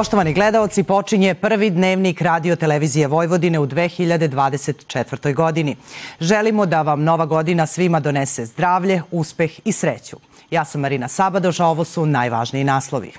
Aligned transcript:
Poštovani 0.00 0.32
gledaoci, 0.32 0.82
počinje 0.82 1.34
prvi 1.34 1.70
dnevnik 1.70 2.20
radio 2.20 2.56
televizije 2.56 3.06
Vojvodine 3.06 3.58
u 3.58 3.66
2024. 3.66 5.34
godini. 5.34 5.76
Želimo 6.20 6.66
da 6.66 6.82
vam 6.82 7.02
nova 7.02 7.26
godina 7.26 7.66
svima 7.66 8.00
donese 8.00 8.46
zdravlje, 8.46 9.02
uspeh 9.10 9.50
i 9.64 9.72
sreću. 9.72 10.16
Ja 10.50 10.64
sam 10.64 10.80
Marina 10.80 11.08
Sabadoš, 11.08 11.60
a 11.60 11.66
ovo 11.66 11.84
su 11.84 12.06
najvažniji 12.06 12.64
naslovi. 12.64 13.12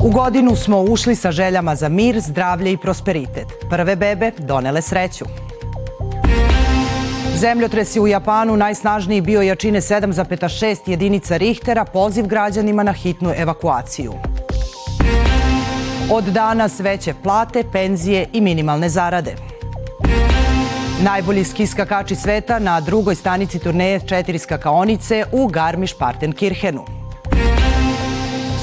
U 0.00 0.10
godinu 0.10 0.56
smo 0.56 0.80
ušli 0.80 1.14
sa 1.14 1.32
željama 1.32 1.74
za 1.74 1.88
mir, 1.88 2.20
zdravlje 2.20 2.72
i 2.72 2.76
prosperitet. 2.76 3.46
Prve 3.70 3.96
bebe 3.96 4.32
donele 4.38 4.82
sreću. 4.82 5.24
Zemljotresi 7.36 8.00
u 8.00 8.06
Japanu 8.06 8.56
najsnažniji 8.56 9.20
bio 9.20 9.42
jačine 9.42 9.80
7,6 9.80 10.76
jedinica 10.86 11.36
Richtera, 11.36 11.84
poziv 11.84 12.26
građanima 12.26 12.82
na 12.82 12.92
hitnu 12.92 13.32
evakuaciju. 13.36 14.12
Od 16.12 16.24
danas 16.24 16.80
veće 16.80 17.14
plate, 17.22 17.64
penzije 17.72 18.28
i 18.32 18.40
minimalne 18.40 18.88
zarade. 18.88 19.36
Najbolji 21.02 21.44
ski 21.44 21.66
skakači 21.66 22.16
sveta 22.16 22.58
na 22.58 22.80
drugoj 22.80 23.14
stanici 23.14 23.58
turneje 23.58 24.00
četiri 24.00 24.38
skakaonice 24.38 25.24
u 25.32 25.48
Garmisch-Partenkirchenu. 25.48 26.80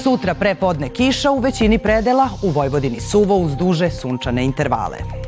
Sutra 0.04 0.34
prepodne 0.34 0.90
kiša 0.90 1.32
u 1.32 1.40
većini 1.40 1.78
predela, 1.78 2.30
u 2.42 2.50
Vojvodini 2.50 3.00
suvo 3.00 3.38
uz 3.38 3.56
duže 3.56 3.90
sunčane 3.90 4.46
intervale. 4.46 5.23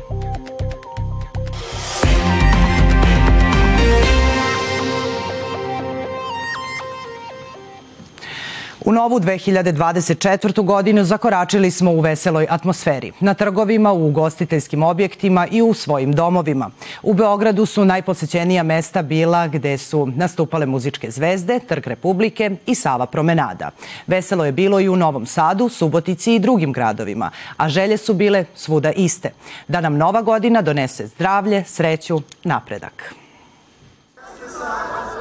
U 8.86 8.92
novu 8.92 9.20
2024. 9.20 10.64
godinu 10.64 11.04
zakoračili 11.04 11.70
smo 11.70 11.90
u 11.90 12.00
veseloj 12.00 12.46
atmosferi. 12.50 13.12
Na 13.20 13.34
trgovima, 13.34 13.92
u 13.92 14.06
ugostiteljskim 14.08 14.82
objektima 14.82 15.46
i 15.50 15.62
u 15.62 15.74
svojim 15.74 16.12
domovima. 16.12 16.70
U 17.02 17.14
Beogradu 17.14 17.66
su 17.66 17.84
najposećenija 17.84 18.62
mesta 18.62 19.02
bila 19.02 19.48
gde 19.48 19.78
su 19.78 20.06
nastupale 20.06 20.66
muzičke 20.66 21.10
zvezde, 21.10 21.60
Trg 21.68 21.86
Republike 21.86 22.50
i 22.66 22.74
Sava 22.74 23.06
promenada. 23.06 23.70
Veselo 24.06 24.44
je 24.44 24.52
bilo 24.52 24.80
i 24.80 24.88
u 24.88 24.96
Novom 24.96 25.26
Sadu, 25.26 25.68
Subotici 25.68 26.34
i 26.34 26.38
drugim 26.38 26.72
gradovima, 26.72 27.30
a 27.56 27.68
želje 27.68 27.96
su 27.96 28.14
bile 28.14 28.44
svuda 28.54 28.92
iste. 28.92 29.30
Da 29.68 29.80
nam 29.80 29.96
nova 29.96 30.22
godina 30.22 30.62
donese 30.62 31.06
zdravlje, 31.06 31.64
sreću, 31.64 32.20
napredak. 32.44 33.14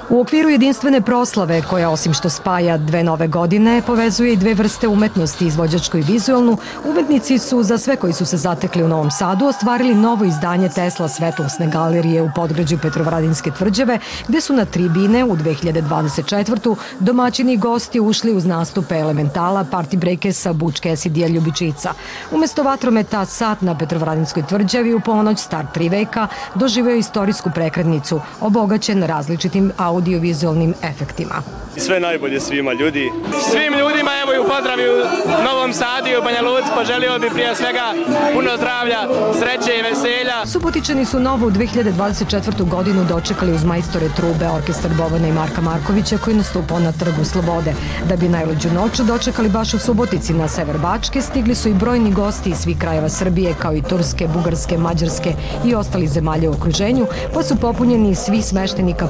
U 0.10 0.22
okviru 0.22 0.50
jedinstvene 0.50 1.02
proslave, 1.02 1.62
koja 1.62 1.90
osim 1.90 2.14
što 2.14 2.30
spaja 2.30 2.78
dve 2.78 3.04
nove 3.04 3.28
godine, 3.28 3.82
povezuje 3.88 4.34
i 4.34 4.38
dve 4.38 4.54
vrste 4.54 4.88
umetnosti, 4.88 5.48
izvođačku 5.48 5.98
i 5.98 6.02
vizualnu, 6.02 6.58
umetnici 6.86 7.38
su 7.38 7.64
za 7.64 7.78
sve 7.78 7.96
koji 7.96 8.14
su 8.14 8.26
se 8.26 8.38
zatekli 8.38 8.84
u 8.84 8.88
Novom 8.88 9.12
Sadu 9.12 9.46
ostvarili 9.46 9.96
novo 9.96 10.26
izdanje 10.26 10.70
Tesla 10.70 11.08
svetlosne 11.08 11.68
galerije 11.68 12.22
u 12.22 12.30
podgrađu 12.36 12.78
Petrovradinske 12.82 13.52
tvrđave, 13.52 14.00
gde 14.28 14.42
su 14.42 14.54
na 14.54 14.66
tribine 14.66 15.24
u 15.24 15.36
2024. 15.36 16.76
domaćini 17.00 17.54
i 17.54 17.58
gosti 17.58 18.00
ušli 18.00 18.34
uz 18.34 18.46
nastupe 18.46 18.96
Elementala, 18.96 19.66
Party 19.72 19.98
Breakesa, 19.98 20.54
Bučke 20.54 20.90
Esidija 20.90 21.28
Ljubičica. 21.28 21.94
Umesto 22.32 22.64
vatrometa 22.64 23.26
sat 23.26 23.62
na 23.62 23.78
Petrovradinskoj 23.78 24.44
tvrđavi 24.44 24.94
u 24.94 25.00
ponoć 25.00 25.40
star 25.40 25.66
tri 25.74 25.90
veka 25.90 26.28
doživeo 26.56 26.96
istorijsku 26.96 27.50
prekrednicu, 27.56 28.22
obogaćen 28.42 29.04
različitim 29.16 29.72
audio 29.78 30.06
audiovizualnim 30.06 30.74
efektima. 30.84 31.36
Sve 31.78 32.00
najbolje 32.00 32.40
svima 32.40 32.74
ljudi. 32.74 33.12
Svim 33.50 33.74
ljudima 33.80 34.12
evo 34.24 34.34
i 34.34 34.40
u 34.40 34.48
pozdravi 34.54 34.84
u 34.90 34.98
Novom 35.44 35.74
Sadu 35.74 36.08
i 36.10 36.18
u 36.18 36.24
Banja 36.24 36.42
Luci 36.42 36.70
poželio 36.76 37.20
bi 37.20 37.30
prije 37.30 37.56
svega 37.56 37.86
puno 38.34 38.50
zdravlja, 38.58 39.00
sreće 39.40 39.72
i 39.80 39.82
veselja. 39.82 40.46
Subotičani 40.46 41.06
su 41.06 41.20
novu 41.20 41.52
2024. 41.52 42.70
godinu 42.70 43.06
dočekali 43.10 43.54
uz 43.54 43.64
majstore 43.64 44.10
trube, 44.16 44.48
orkestar 44.48 44.92
Bovana 44.98 45.28
i 45.28 45.32
Marka 45.32 45.62
Markovića 45.62 46.18
koji 46.18 46.36
nastupao 46.36 46.80
na 46.80 46.92
Trgu 46.92 47.26
Slobode. 47.26 47.74
Da 48.10 48.16
bi 48.16 48.30
najluđu 48.30 48.70
noć 48.74 49.00
dočekali 49.00 49.50
baš 49.50 49.74
u 49.74 49.80
Subotici 49.80 50.34
na 50.34 50.48
sever 50.48 50.78
Bačke, 50.78 51.22
stigli 51.22 51.56
su 51.56 51.70
i 51.70 51.74
brojni 51.74 52.12
gosti 52.12 52.50
iz 52.50 52.58
svih 52.58 52.78
krajeva 52.78 53.10
Srbije 53.10 53.56
kao 53.62 53.74
i 53.74 53.82
Turske, 53.82 54.28
Bugarske, 54.28 54.78
Mađarske 54.78 55.34
i 55.66 55.76
ostali 55.76 56.08
zemalje 56.08 56.50
u 56.50 56.52
okruženju, 56.52 57.08
pa 57.34 57.44
su 57.44 57.56
popunjeni 57.56 58.16
svi 58.16 58.42
smešteni 58.42 58.94
kapaciteti 58.94 59.05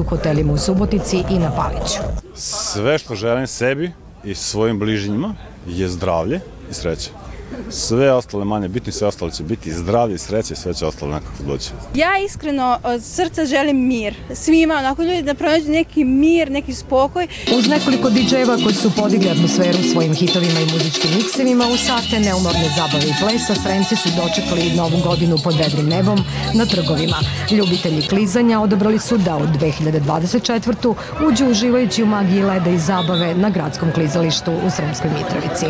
u 0.00 0.04
hotelima 0.04 0.52
u 0.52 0.58
Subotici 0.58 1.24
i 1.30 1.38
na 1.38 1.50
Paliću. 1.50 1.98
Sve 2.34 2.98
što 2.98 3.14
želim 3.14 3.46
sebi 3.46 3.92
i 4.24 4.34
svojim 4.34 4.78
bližnjima 4.78 5.34
je 5.66 5.88
zdravlje 5.88 6.40
i 6.70 6.74
sreća 6.74 7.19
sve 7.70 8.12
ostale 8.12 8.44
manje 8.44 8.68
bitni, 8.68 8.92
sve 8.92 9.06
ostale 9.06 9.30
će 9.30 9.42
biti 9.42 9.72
zdravlje 9.72 10.14
i 10.14 10.18
sreće, 10.18 10.54
sve 10.56 10.74
će 10.74 10.86
ostalo 10.86 11.14
nekako 11.14 11.42
doći. 11.46 11.70
Ja 11.94 12.18
iskreno 12.24 12.78
od 12.84 13.04
srca 13.04 13.44
želim 13.44 13.86
mir. 13.86 14.14
Svima, 14.34 14.74
onako 14.74 15.02
ljudi 15.02 15.22
da 15.22 15.34
pronađu 15.34 15.70
neki 15.70 16.04
mir, 16.04 16.50
neki 16.50 16.74
spokoj. 16.74 17.28
Uz 17.58 17.68
nekoliko 17.68 18.10
DJ-eva 18.10 18.62
koji 18.62 18.74
su 18.74 18.90
podigli 18.96 19.30
atmosferu 19.30 19.78
svojim 19.92 20.14
hitovima 20.14 20.60
i 20.60 20.72
muzičkim 20.72 21.10
miksevima, 21.16 21.64
u 21.66 21.76
sate 21.76 22.20
neumorne 22.20 22.68
zabave 22.76 23.04
i 23.08 23.14
plesa, 23.20 23.54
Sremci 23.54 23.96
su 23.96 24.08
dočekali 24.08 24.72
novu 24.76 24.98
godinu 25.04 25.36
pod 25.44 25.54
vedrim 25.58 25.86
nebom 25.88 26.18
na 26.54 26.66
trgovima. 26.66 27.16
Ljubitelji 27.50 28.02
klizanja 28.08 28.60
odobrali 28.60 28.98
su 28.98 29.18
da 29.18 29.36
od 29.36 29.48
2024. 29.48 30.94
uđu 31.28 31.46
uživajući 31.46 32.02
u 32.02 32.06
magiji 32.06 32.42
leda 32.42 32.70
i 32.70 32.78
zabave 32.78 33.34
na 33.34 33.50
gradskom 33.50 33.92
klizalištu 33.92 34.52
u 34.66 34.70
Sremskoj 34.70 35.10
Mitrovici. 35.10 35.66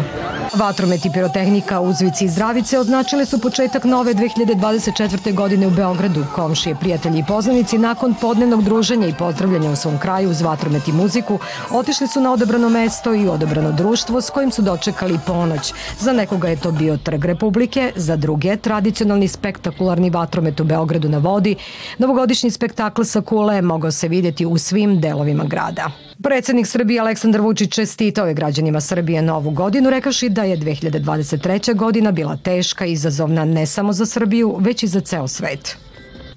Vatromet 0.55 1.05
i 1.05 1.11
pirotehnika 1.13 1.70
Uzvici 1.79 2.25
i 2.25 2.29
Zdravice 2.29 2.79
označile 2.79 3.27
su 3.27 3.41
početak 3.41 3.85
nove 3.85 4.15
2024. 4.15 5.35
godine 5.35 5.67
u 5.67 5.71
Beogradu. 5.71 6.25
Komšije, 6.35 6.75
prijatelji 6.75 7.19
i 7.19 7.25
poznanici 7.29 7.79
nakon 7.79 8.15
podnevnog 8.21 8.65
druženja 8.65 9.07
i 9.07 9.15
pozdravljanja 9.19 9.71
u 9.71 9.77
svom 9.77 9.99
kraju 9.99 10.31
uz 10.31 10.41
vatromet 10.41 10.89
i 10.89 10.93
muziku 10.93 11.39
otišli 11.71 12.07
su 12.07 12.21
na 12.21 12.33
odabrano 12.33 12.69
mesto 12.69 13.15
i 13.15 13.29
odabrano 13.29 13.73
društvo 13.73 14.21
s 14.21 14.31
kojim 14.31 14.51
su 14.51 14.63
dočekali 14.63 15.19
ponoć. 15.27 15.73
Za 15.99 16.13
nekoga 16.13 16.49
je 16.49 16.61
to 16.61 16.73
bio 16.73 16.97
Trg 16.97 17.25
Republike, 17.25 17.93
za 17.97 18.17
druge 18.17 18.57
tradicionalni 18.57 19.29
spektakularni 19.29 20.11
vatromet 20.11 20.61
u 20.61 20.65
Beogradu 20.65 21.09
na 21.09 21.19
vodi. 21.19 21.57
Novogodišnji 21.99 22.51
spektakl 22.51 23.03
sa 23.03 23.21
kule 23.21 23.63
mogao 23.63 23.91
se 23.91 24.09
vidjeti 24.09 24.47
u 24.47 24.59
svim 24.59 25.01
delovima 25.01 25.45
grada. 25.45 26.10
Predsednik 26.23 26.67
Srbije 26.67 27.01
Aleksandar 27.01 27.41
Vučić 27.41 27.73
čestitao 27.73 28.27
je 28.27 28.35
građanima 28.35 28.81
Srbije 28.81 29.23
novu 29.23 29.51
godinu, 29.51 29.91
rekavši 29.91 30.29
da 30.29 30.43
je 30.43 30.57
2023. 30.57 31.77
godina 31.77 32.13
bila 32.13 32.37
teška 32.37 32.87
i 32.87 32.93
izazovna 32.93 33.45
ne 33.45 33.67
samo 33.67 33.93
za 33.93 34.07
Srbiju, 34.07 34.57
već 34.61 34.83
i 34.83 34.87
za 34.87 35.01
ceo 35.01 35.29
svet. 35.29 35.77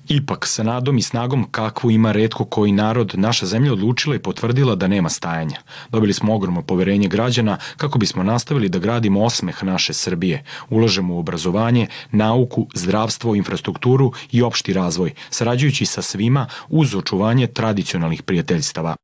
Ipak, 0.07 0.47
sa 0.47 0.63
nadom 0.63 0.97
i 0.97 1.01
snagom 1.01 1.47
kakvu 1.51 1.91
ima 1.91 2.11
redko 2.11 2.45
koji 2.45 2.71
narod, 2.71 3.13
naša 3.15 3.45
zemlja 3.45 3.73
odlučila 3.73 4.15
i 4.15 4.19
potvrdila 4.19 4.75
da 4.75 4.87
nema 4.87 5.09
stajanja. 5.09 5.57
Dobili 5.89 6.13
smo 6.13 6.35
ogromno 6.35 6.61
poverenje 6.61 7.07
građana 7.07 7.57
kako 7.77 7.99
bismo 7.99 8.23
nastavili 8.23 8.69
da 8.69 8.79
gradimo 8.79 9.23
osmeh 9.23 9.63
naše 9.63 9.93
Srbije. 9.93 10.43
Ulažemo 10.69 11.15
u 11.15 11.19
obrazovanje, 11.19 11.87
nauku, 12.11 12.67
zdravstvo, 12.73 13.35
infrastrukturu 13.35 14.11
i 14.31 14.41
opšti 14.41 14.73
razvoj, 14.73 15.13
sarađujući 15.29 15.85
sa 15.85 16.01
svima 16.01 16.47
uz 16.69 16.95
očuvanje 16.95 17.47
tradicionalnih 17.47 18.23
prijateljstava. 18.23 18.95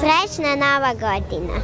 Srećna 0.00 0.54
nova 0.54 0.92
godina. 0.92 1.54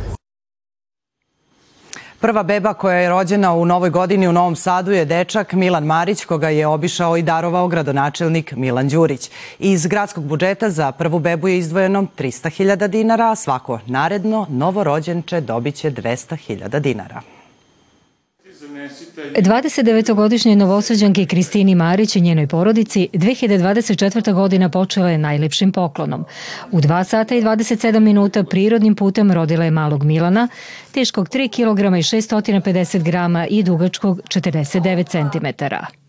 Prva 2.20 2.42
beba 2.42 2.74
koja 2.74 2.96
je 2.96 3.08
rođena 3.08 3.54
u 3.54 3.64
novoj 3.64 3.90
godini 3.90 4.28
u 4.28 4.32
Novom 4.32 4.56
Sadu 4.56 4.92
je 4.92 5.04
dečak 5.04 5.52
Milan 5.52 5.84
Marić, 5.84 6.24
koga 6.24 6.48
je 6.48 6.66
obišao 6.66 7.16
i 7.16 7.22
darovao 7.22 7.68
gradonačelnik 7.68 8.52
Milan 8.56 8.88
Đurić. 8.88 9.30
Iz 9.58 9.86
gradskog 9.86 10.24
budžeta 10.24 10.70
za 10.70 10.92
prvu 10.92 11.18
bebu 11.18 11.48
je 11.48 11.58
izdvojeno 11.58 12.06
300.000 12.18 12.86
dinara, 12.86 13.30
a 13.30 13.34
svako 13.34 13.78
naredno 13.86 14.46
novorođenče 14.50 15.40
dobiće 15.40 15.90
200.000 15.90 16.78
dinara. 16.78 17.35
29-godišnje 18.76 20.56
novosađanke 20.56 21.26
Kristini 21.26 21.74
Marić 21.74 22.16
i 22.16 22.20
njenoj 22.20 22.46
porodici 22.46 23.08
2024. 23.12 24.32
godina 24.32 24.68
počela 24.68 25.10
je 25.10 25.18
najlepšim 25.18 25.72
poklonom. 25.72 26.24
U 26.72 26.80
2 26.80 27.04
sata 27.04 27.34
i 27.34 27.42
27 27.42 28.00
minuta 28.00 28.44
prirodnim 28.44 28.94
putem 28.94 29.32
rodila 29.32 29.64
je 29.64 29.70
malog 29.70 30.04
Milana, 30.04 30.48
teškog 30.92 31.28
3 31.28 31.48
kg 31.48 31.80
i 31.98 32.20
650 32.20 33.02
grama 33.02 33.46
i 33.46 33.62
dugačkog 33.62 34.20
49 34.20 35.08
cm. 35.08 35.64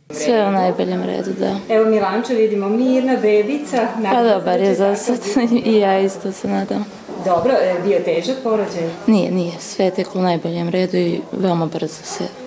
Sve 0.10 0.48
u 0.48 0.52
najboljem 0.52 1.04
redu, 1.04 1.32
da. 1.40 1.56
Evo 1.70 1.90
Milanča 1.90 2.34
vidimo, 2.34 2.70
mirna 2.70 3.18
bebica. 3.22 3.88
Pa 4.12 4.24
dobar 4.24 4.60
je 4.60 4.76
za 4.76 4.96
sad 4.96 5.20
i 5.66 5.76
ja 5.76 6.00
isto 6.00 6.32
se 6.32 6.48
nadam. 6.48 6.86
Dobro, 7.26 7.52
je 7.52 7.80
bio 7.86 8.00
težak 8.00 8.36
porođaj? 8.44 8.90
Nije, 9.08 9.32
nije. 9.32 9.52
Sve 9.60 9.86
je 9.86 9.92
teklo 9.92 10.22
u 10.22 10.24
najboljem 10.24 10.70
redu 10.70 10.98
i 10.98 11.20
veoma 11.32 11.66
brzo 11.66 12.04
se 12.04 12.47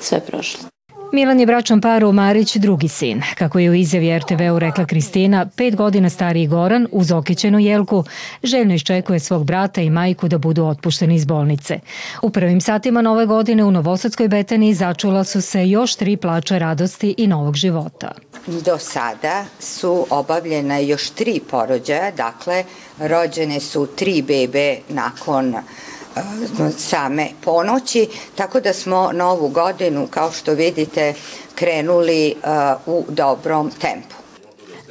sve 0.00 0.20
prošlo. 0.20 0.70
Milan 1.12 1.40
je 1.40 1.46
bračan 1.46 1.80
paru 1.80 2.12
Marić 2.12 2.56
drugi 2.56 2.88
sin. 2.88 3.22
Kako 3.38 3.58
je 3.58 3.70
u 3.70 3.74
izjavi 3.74 4.18
RTV-u 4.18 4.58
rekla 4.58 4.86
Kristina, 4.86 5.46
pet 5.56 5.76
godina 5.76 6.10
stariji 6.10 6.46
Goran, 6.46 6.86
uz 6.92 7.12
okićenu 7.12 7.58
jelku, 7.58 8.04
željno 8.42 8.74
iščekuje 8.74 9.20
svog 9.20 9.44
brata 9.44 9.80
i 9.80 9.90
majku 9.90 10.28
da 10.28 10.38
budu 10.38 10.64
otpušteni 10.64 11.14
iz 11.14 11.24
bolnice. 11.24 11.80
U 12.22 12.30
prvim 12.30 12.60
satima 12.60 13.02
nove 13.02 13.26
godine 13.26 13.64
u 13.64 13.70
Novosadskoj 13.70 14.28
Betani 14.28 14.74
začula 14.74 15.24
su 15.24 15.40
se 15.40 15.68
još 15.68 15.94
tri 15.94 16.16
plače 16.16 16.58
radosti 16.58 17.14
i 17.18 17.26
novog 17.26 17.56
života. 17.56 18.12
Do 18.46 18.78
sada 18.78 19.44
su 19.60 20.06
obavljena 20.10 20.78
još 20.78 21.10
tri 21.10 21.40
porođaja, 21.50 22.10
dakle 22.10 22.64
rođene 22.98 23.60
su 23.60 23.86
tri 23.96 24.22
bebe 24.22 24.76
nakon 24.88 25.54
same 26.78 27.28
ponoći, 27.40 28.08
tako 28.34 28.60
da 28.60 28.72
smo 28.72 29.12
novu 29.12 29.48
godinu, 29.48 30.06
kao 30.10 30.32
što 30.32 30.54
vidite, 30.54 31.14
krenuli 31.54 32.34
u 32.86 33.04
dobrom 33.08 33.70
tempu. 33.80 34.14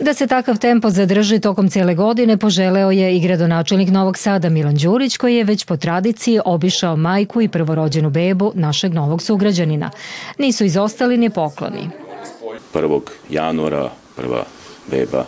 Da 0.01 0.13
se 0.13 0.27
takav 0.27 0.57
tempo 0.57 0.89
zadrži 0.89 1.39
tokom 1.39 1.69
cijele 1.69 1.95
godine 1.95 2.37
poželeo 2.37 2.91
je 2.91 3.17
i 3.17 3.19
gradonačelnik 3.19 3.89
Novog 3.89 4.17
Sada 4.17 4.49
Milan 4.49 4.75
Đurić 4.75 5.17
koji 5.17 5.35
je 5.35 5.43
već 5.43 5.65
po 5.65 5.77
tradiciji 5.77 6.39
obišao 6.45 6.95
majku 6.95 7.41
i 7.41 7.49
prvorođenu 7.49 8.09
bebu 8.09 8.51
našeg 8.55 8.93
novog 8.93 9.21
sugrađanina. 9.21 9.91
Nisu 10.37 10.65
izostali 10.65 11.17
ni 11.17 11.29
pokloni. 11.29 11.89
1. 12.73 12.99
januara 13.29 13.89
prva 14.15 14.43
beba 14.91 15.25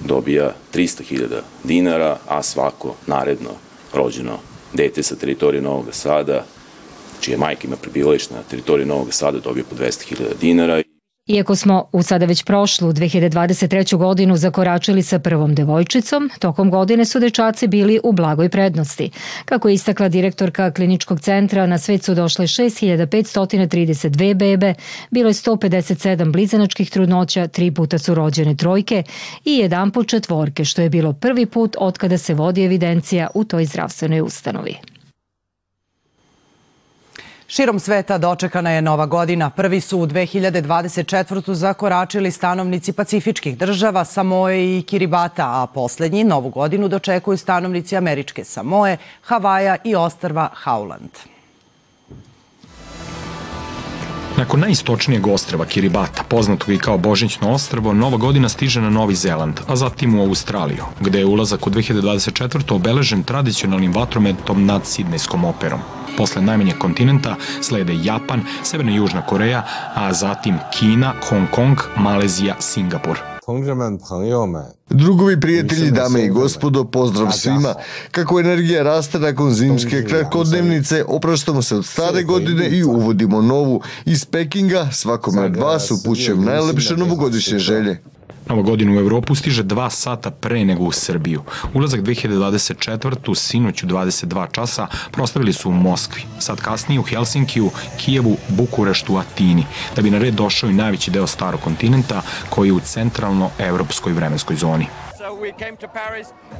dobija 0.00 0.52
300.000 0.74 1.26
dinara, 1.64 2.16
a 2.28 2.42
svako 2.42 2.94
naredno 3.06 3.50
rođeno 3.94 4.38
dete 4.72 5.02
sa 5.02 5.16
teritorije 5.16 5.62
Novog 5.62 5.86
Sada, 5.90 6.44
čije 7.20 7.36
majka 7.36 7.66
ima 7.66 7.76
prebivalište 7.76 8.34
na 8.34 8.42
teritoriji 8.42 8.86
Novog 8.86 9.14
Sada, 9.14 9.38
dobije 9.38 9.64
po 9.64 9.76
200.000 9.76 10.38
dinara. 10.40 10.82
Iako 11.28 11.56
smo 11.56 11.88
u 11.92 12.02
sada 12.02 12.26
već 12.26 12.44
prošlu 12.44 12.92
2023. 12.92 13.96
godinu 13.96 14.36
zakoračili 14.36 15.02
sa 15.02 15.18
prvom 15.18 15.54
devojčicom, 15.54 16.30
tokom 16.38 16.70
godine 16.70 17.04
su 17.04 17.20
dečaci 17.20 17.66
bili 17.66 18.00
u 18.04 18.12
blagoj 18.12 18.48
prednosti. 18.48 19.10
Kako 19.44 19.68
je 19.68 19.74
istakla 19.74 20.08
direktorka 20.08 20.70
kliničkog 20.70 21.20
centra, 21.20 21.66
na 21.66 21.78
svet 21.78 22.04
su 22.04 22.14
došle 22.14 22.46
6532 22.46 24.34
bebe, 24.34 24.74
bilo 25.10 25.28
je 25.28 25.34
157 25.34 26.32
blizanačkih 26.32 26.90
trudnoća, 26.90 27.46
tri 27.46 27.70
puta 27.70 27.98
su 27.98 28.14
rođene 28.14 28.56
trojke 28.56 29.02
i 29.44 29.52
jedan 29.56 29.90
put 29.90 30.08
četvorke, 30.08 30.64
što 30.64 30.82
je 30.82 30.90
bilo 30.90 31.12
prvi 31.12 31.46
put 31.46 31.76
od 31.78 31.98
kada 31.98 32.18
se 32.18 32.34
vodi 32.34 32.64
evidencija 32.64 33.28
u 33.34 33.44
toj 33.44 33.64
zdravstvenoj 33.64 34.20
ustanovi. 34.20 34.97
Širom 37.50 37.78
sveta 37.80 38.18
dočekana 38.18 38.70
je 38.70 38.82
nova 38.82 39.06
godina. 39.06 39.50
Prvi 39.50 39.80
su 39.80 39.98
u 39.98 40.06
2024. 40.06 41.54
zakoračili 41.54 42.30
stanovnici 42.30 42.92
pacifičkih 42.92 43.58
država 43.58 44.04
Samoe 44.04 44.78
i 44.78 44.82
Kiribata, 44.82 45.62
a 45.62 45.66
poslednji 45.74 46.24
novu 46.24 46.50
godinu 46.50 46.88
dočekuju 46.88 47.36
stanovnici 47.36 47.96
američke 47.96 48.44
Samoe, 48.44 48.96
Havaja 49.22 49.76
i 49.84 49.94
ostrva 49.94 50.50
Howland. 50.64 51.08
Nakon 54.36 54.60
najistočnijeg 54.60 55.26
ostrava 55.26 55.64
Kiribata, 55.64 56.22
poznatog 56.28 56.68
i 56.68 56.78
kao 56.78 56.98
Božićno 56.98 57.52
ostrvo, 57.52 57.92
Nova 57.92 58.16
godina 58.16 58.48
stiže 58.48 58.80
na 58.80 58.90
Novi 58.90 59.14
Zeland, 59.14 59.60
a 59.68 59.76
zatim 59.76 60.18
u 60.18 60.22
Australiju, 60.22 60.84
gde 61.00 61.18
je 61.18 61.26
ulazak 61.26 61.66
u 61.66 61.70
2024. 61.70 62.74
obeležen 62.74 63.22
tradicionalnim 63.22 63.92
vatrometom 63.92 64.66
nad 64.66 64.86
Sidnejskom 64.86 65.44
operom. 65.44 65.80
Posle 66.18 66.42
najmanjeg 66.42 66.78
kontinenta 66.78 67.36
slede 67.62 67.94
Japan, 68.02 68.40
Severna 68.62 68.92
i 68.92 68.94
Južna 68.94 69.26
Koreja, 69.26 69.62
a 69.94 70.12
zatim 70.12 70.58
Kina, 70.78 71.12
Hong 71.28 71.46
Kong, 71.50 71.78
Malezija, 71.96 72.56
Singapur. 72.60 73.18
Drugovi, 74.90 75.40
prijatelji, 75.40 75.90
dame 75.90 76.24
i 76.24 76.28
gospodo, 76.28 76.84
pozdrav 76.84 77.32
svima. 77.32 77.74
Kako 78.10 78.40
energija 78.40 78.82
raste 78.82 79.18
nakon 79.18 79.52
zimske 79.52 80.04
kratkodnevnice, 80.04 81.04
opraštamo 81.08 81.62
se 81.62 81.76
od 81.76 81.86
stare 81.86 82.22
godine 82.22 82.68
i 82.68 82.84
uvodimo 82.84 83.42
novu. 83.42 83.80
Iz 84.04 84.24
Pekinga 84.24 84.88
svakome 84.92 85.42
od 85.42 85.56
vas 85.56 85.90
upućujem 85.90 86.44
najlepše 86.44 86.96
novogodišnje 86.96 87.58
želje. 87.58 88.02
Nova 88.48 88.62
godina 88.62 88.92
u 88.92 89.00
Evropu 89.00 89.34
stiže 89.34 89.62
dva 89.62 89.90
sata 89.90 90.30
pre 90.30 90.64
nego 90.64 90.84
u 90.84 90.92
Srbiju. 90.92 91.42
Ulazak 91.74 92.00
2024. 92.00 93.34
sinoć 93.34 93.82
u 93.82 93.86
22 93.86 94.46
časa 94.52 94.86
proslavili 95.12 95.52
su 95.52 95.68
u 95.68 95.72
Moskvi, 95.72 96.22
sad 96.38 96.60
kasnije 96.60 97.00
u 97.00 97.02
Helsinkiju, 97.02 97.70
Kijevu, 97.96 98.36
Bukureštu, 98.48 99.16
Atini, 99.16 99.66
da 99.96 100.02
bi 100.02 100.10
na 100.10 100.18
red 100.18 100.34
došao 100.34 100.70
i 100.70 100.74
najveći 100.74 101.10
deo 101.10 101.26
starog 101.26 101.60
kontinenta 101.60 102.22
koji 102.48 102.68
je 102.68 102.72
u 102.72 102.80
centralno-evropskoj 102.80 104.12
vremenskoj 104.12 104.56
zoni. 104.56 104.86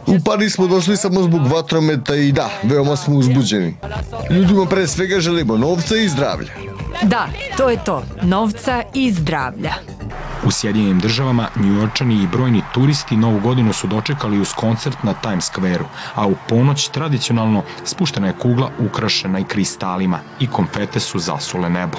U 0.07 0.19
Pariz 0.25 0.55
smo 0.55 0.67
došli 0.67 0.97
samo 0.97 1.23
zbog 1.23 1.47
vatrometa 1.47 2.15
i 2.15 2.33
da, 2.33 2.51
veoma 2.63 2.97
smo 2.97 3.17
uzbuđeni. 3.17 3.77
Ljudima 4.31 4.67
pre 4.67 4.87
svega 4.87 5.21
želimo 5.21 5.57
novca 5.57 5.97
i 5.97 6.09
zdravlja. 6.09 6.51
Da, 7.03 7.29
to 7.57 7.71
je 7.71 7.85
to, 7.85 8.05
novca 8.23 8.83
i 8.95 9.13
zdravlja. 9.13 9.75
U 10.45 10.51
Sjedinjenim 10.51 10.99
državama, 10.99 11.49
njujorčani 11.57 12.23
i 12.23 12.27
brojni 12.27 12.63
turisti 12.75 13.17
Novu 13.17 13.41
godinu 13.41 13.73
su 13.73 13.87
dočekali 13.87 14.41
uz 14.41 14.53
koncert 14.53 15.03
na 15.03 15.15
Times 15.15 15.51
Square-u, 15.53 15.85
a 16.15 16.27
u 16.27 16.35
ponoć 16.49 16.89
tradicionalno 16.89 17.63
spuštena 17.85 18.27
je 18.27 18.33
kugla 18.33 18.71
ukrašena 18.79 19.39
i 19.39 19.45
kristalima 19.45 20.19
i 20.41 20.47
konfete 20.47 21.01
su 21.01 21.19
zasule 21.19 21.71
nebo. 21.71 21.99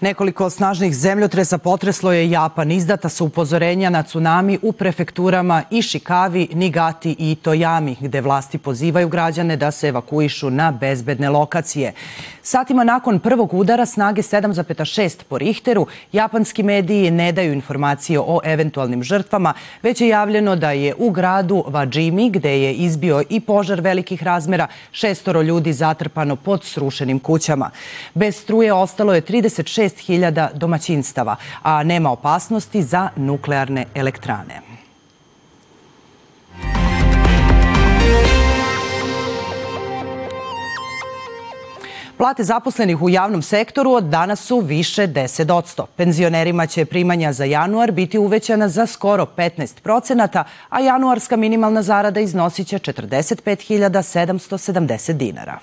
Nekoliko 0.00 0.50
snažnih 0.50 0.96
zemljotresa 0.96 1.58
potreslo 1.58 2.12
je 2.12 2.30
Japan. 2.30 2.72
Izdata 2.72 3.08
su 3.08 3.24
upozorenja 3.24 3.90
na 3.90 4.02
tsunami 4.02 4.58
u 4.62 4.72
prefekturama 4.72 5.62
Ishikavi, 5.70 6.48
Nigati 6.52 7.16
i 7.18 7.36
Toyami, 7.44 7.96
gde 8.00 8.20
vlasti 8.20 8.58
pozivaju 8.58 9.08
građane 9.08 9.56
da 9.56 9.70
se 9.70 9.88
evakuišu 9.88 10.50
na 10.50 10.72
bezbedne 10.72 11.28
lokacije. 11.28 11.92
Satima 12.42 12.84
nakon 12.84 13.18
prvog 13.18 13.54
udara 13.54 13.86
snage 13.86 14.22
7,6 14.22 15.22
po 15.28 15.38
Richteru, 15.38 15.86
japanski 16.12 16.62
mediji 16.62 17.10
ne 17.10 17.32
daju 17.32 17.52
informacije 17.52 18.20
o 18.20 18.40
eventualnim 18.44 19.02
žrtvama, 19.02 19.54
već 19.82 20.00
je 20.00 20.08
javljeno 20.08 20.56
da 20.56 20.70
je 20.70 20.94
u 20.98 21.10
gradu 21.10 21.64
Vajimi, 21.66 22.30
gde 22.30 22.60
je 22.60 22.74
izbio 22.74 23.22
i 23.28 23.40
požar 23.40 23.80
velikih 23.80 24.22
razmera, 24.22 24.66
šestoro 24.92 25.42
ljudi 25.42 25.72
zatrpano 25.72 26.36
pod 26.36 26.64
srušenim 26.64 27.18
kućama. 27.18 27.70
Bez 28.14 28.36
struje 28.36 28.72
ostalo 28.72 29.14
je 29.14 29.22
36 29.22 29.89
6.000 29.90 30.48
domaćinstava, 30.54 31.36
a 31.62 31.82
nema 31.82 32.10
opasnosti 32.10 32.82
za 32.82 33.08
nuklearne 33.16 33.86
elektrane. 33.94 34.70
Plate 42.20 42.44
zaposlenih 42.44 43.02
u 43.02 43.08
javnom 43.08 43.42
sektoru 43.42 43.92
od 43.92 44.04
danas 44.04 44.40
su 44.40 44.58
više 44.58 45.06
10 45.06 45.52
od 45.52 45.64
100. 45.64 45.86
Penzionerima 45.96 46.66
će 46.66 46.84
primanja 46.84 47.32
za 47.32 47.44
januar 47.44 47.92
biti 47.92 48.18
uvećana 48.18 48.68
za 48.68 48.86
skoro 48.86 49.26
15 49.36 49.80
procenata, 49.80 50.44
a 50.68 50.80
januarska 50.80 51.36
minimalna 51.36 51.82
zarada 51.82 52.20
iznosit 52.20 52.66
će 52.66 52.78
45.770 52.78 55.12
dinara. 55.12 55.58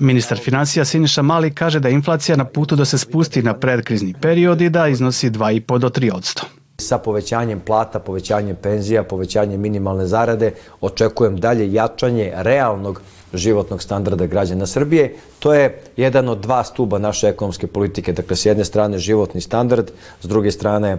Ministar 0.00 0.38
financija 0.38 0.84
Siniša 0.84 1.22
Mali 1.22 1.54
kaže 1.54 1.80
da 1.80 1.88
je 1.88 1.94
inflacija 1.94 2.36
na 2.36 2.44
putu 2.44 2.76
da 2.76 2.84
se 2.84 2.98
spusti 2.98 3.42
na 3.42 3.54
predkrizni 3.54 4.14
period 4.20 4.60
i 4.60 4.70
da 4.70 4.88
iznosi 4.88 5.30
2,5 5.30 5.78
do 5.78 5.88
3 5.88 6.12
odsto. 6.14 6.42
Sa 6.78 6.98
povećanjem 6.98 7.60
plata, 7.60 7.98
povećanjem 7.98 8.56
penzija, 8.56 9.02
povećanjem 9.02 9.60
minimalne 9.60 10.06
zarade 10.06 10.52
očekujem 10.80 11.40
dalje 11.40 11.72
jačanje 11.72 12.32
realnog 12.36 13.00
životnog 13.34 13.82
standarda 13.82 14.26
građana 14.26 14.66
Srbije. 14.66 15.14
To 15.38 15.54
je 15.54 15.80
jedan 15.96 16.28
od 16.28 16.38
dva 16.38 16.64
stuba 16.64 16.98
naše 16.98 17.28
ekonomske 17.28 17.66
politike. 17.66 18.12
Dakle, 18.12 18.36
s 18.36 18.46
jedne 18.46 18.64
strane 18.64 18.98
životni 18.98 19.40
standard, 19.40 19.90
s 20.22 20.26
druge 20.26 20.50
strane 20.50 20.98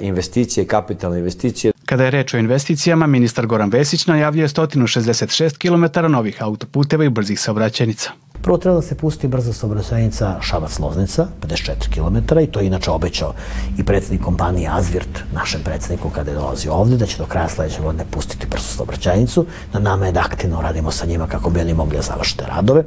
investicije, 0.00 0.66
kapitalne 0.66 1.18
investicije. 1.18 1.72
Kada 1.88 2.04
je 2.04 2.10
reč 2.10 2.34
o 2.34 2.38
investicijama, 2.38 3.06
ministar 3.06 3.46
Goran 3.46 3.70
Vesić 3.70 4.06
najavljuje 4.06 4.48
166 4.48 5.58
km 5.58 6.12
novih 6.12 6.42
autoputeva 6.42 7.04
i 7.04 7.08
brzih 7.08 7.40
saobraćajnica. 7.40 8.10
Prvo 8.42 8.58
treba 8.58 8.76
da 8.76 8.82
se 8.82 8.94
pusti 8.94 9.28
brza 9.28 9.52
saobraćajnica 9.52 10.40
Šabac-Loznica, 10.40 11.26
54 11.42 11.94
km, 11.94 12.38
i 12.38 12.46
to 12.46 12.60
je 12.60 12.66
inače 12.66 12.90
obećao 12.90 13.34
i 13.78 13.84
predsednik 13.84 14.22
kompanije 14.22 14.70
Azvirt, 14.72 15.22
našem 15.32 15.60
predsedniku 15.64 16.10
kada 16.10 16.30
je 16.30 16.36
dolazi 16.36 16.68
ovde, 16.68 16.96
da 16.96 17.06
će 17.06 17.18
do 17.18 17.26
kraja 17.26 17.48
sledeće 17.48 17.80
godine 17.80 18.04
pustiti 18.10 18.46
brzu 18.46 18.68
saobraćajnicu. 18.68 19.46
Na 19.72 19.80
nama 19.80 20.06
je 20.06 20.12
da 20.12 20.20
aktivno 20.20 20.62
radimo 20.62 20.90
sa 20.90 21.06
njima 21.06 21.26
kako 21.26 21.50
bi 21.50 21.60
oni 21.60 21.74
mogli 21.74 21.96
da 21.96 22.02
završite 22.02 22.44
radove. 22.46 22.84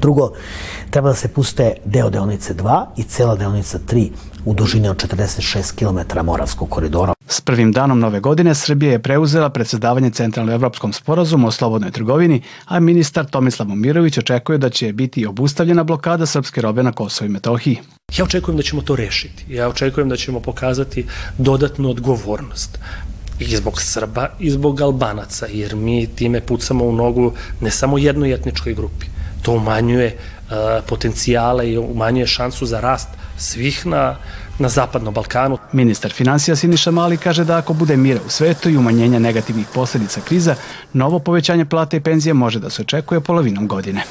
Drugo, 0.00 0.32
treba 0.90 1.08
da 1.08 1.14
se 1.14 1.28
puste 1.28 1.72
deo 1.84 2.10
deonice 2.10 2.54
2 2.54 2.84
i 2.96 3.02
cela 3.02 3.36
deonica 3.36 3.78
3 3.78 4.10
u 4.48 4.54
dužini 4.54 4.88
od 4.88 4.96
46 4.96 5.74
km 5.78 6.26
Moravskog 6.26 6.70
koridora. 6.70 7.14
S 7.28 7.40
prvim 7.40 7.72
danom 7.72 8.00
nove 8.00 8.20
godine 8.20 8.54
Srbija 8.54 8.92
je 8.92 9.02
preuzela 9.02 9.50
predsedavanje 9.50 10.10
Centralno-evropskom 10.10 10.92
sporazumu 10.92 11.48
o 11.48 11.50
slobodnoj 11.50 11.90
trgovini, 11.90 12.42
a 12.64 12.80
ministar 12.80 13.26
Tomislav 13.26 13.68
Momirović 13.68 14.18
očekuje 14.18 14.58
da 14.58 14.70
će 14.70 14.92
biti 14.92 15.26
obustavljena 15.26 15.84
blokada 15.84 16.26
srpske 16.26 16.60
robe 16.60 16.82
na 16.82 16.92
Kosovo 16.92 17.26
i 17.26 17.28
Metohiji. 17.28 17.78
Ja 18.16 18.24
očekujem 18.24 18.56
da 18.56 18.62
ćemo 18.62 18.82
to 18.82 18.96
rešiti. 18.96 19.44
Ja 19.48 19.68
očekujem 19.68 20.08
da 20.08 20.16
ćemo 20.16 20.40
pokazati 20.40 21.04
dodatnu 21.38 21.90
odgovornost 21.90 22.78
i 23.38 23.56
zbog 23.56 23.82
Srba 23.82 24.30
i 24.40 24.50
zbog 24.50 24.80
Albanaca, 24.80 25.46
jer 25.52 25.76
mi 25.76 26.06
time 26.06 26.40
pucamo 26.40 26.84
u 26.84 26.92
nogu 26.92 27.32
ne 27.60 27.70
samo 27.70 27.98
jednoj 27.98 28.34
etničkoj 28.34 28.74
grupi. 28.74 29.06
To 29.42 29.52
umanjuje 29.52 30.16
uh, 30.16 30.56
potencijale 30.86 31.70
i 31.70 31.78
umanjuje 31.78 32.26
šansu 32.26 32.66
za 32.66 32.80
rast 32.80 33.17
svih 33.38 33.86
na, 33.86 34.16
na 34.58 34.68
Zapadnom 34.68 35.14
Balkanu. 35.14 35.58
Ministar 35.72 36.12
financija 36.12 36.56
Siniša 36.56 36.90
Mali 36.90 37.16
kaže 37.16 37.44
da 37.44 37.56
ako 37.56 37.72
bude 37.72 37.96
mira 37.96 38.20
u 38.26 38.30
svetu 38.30 38.70
i 38.70 38.76
umanjenja 38.76 39.18
negativnih 39.18 39.66
posledica 39.74 40.20
kriza, 40.20 40.54
novo 40.92 41.18
povećanje 41.18 41.64
plate 41.64 41.96
i 41.96 42.00
penzije 42.00 42.34
može 42.34 42.58
da 42.58 42.70
se 42.70 42.82
očekuje 42.82 43.20
polovinom 43.20 43.68
godine. 43.68 44.04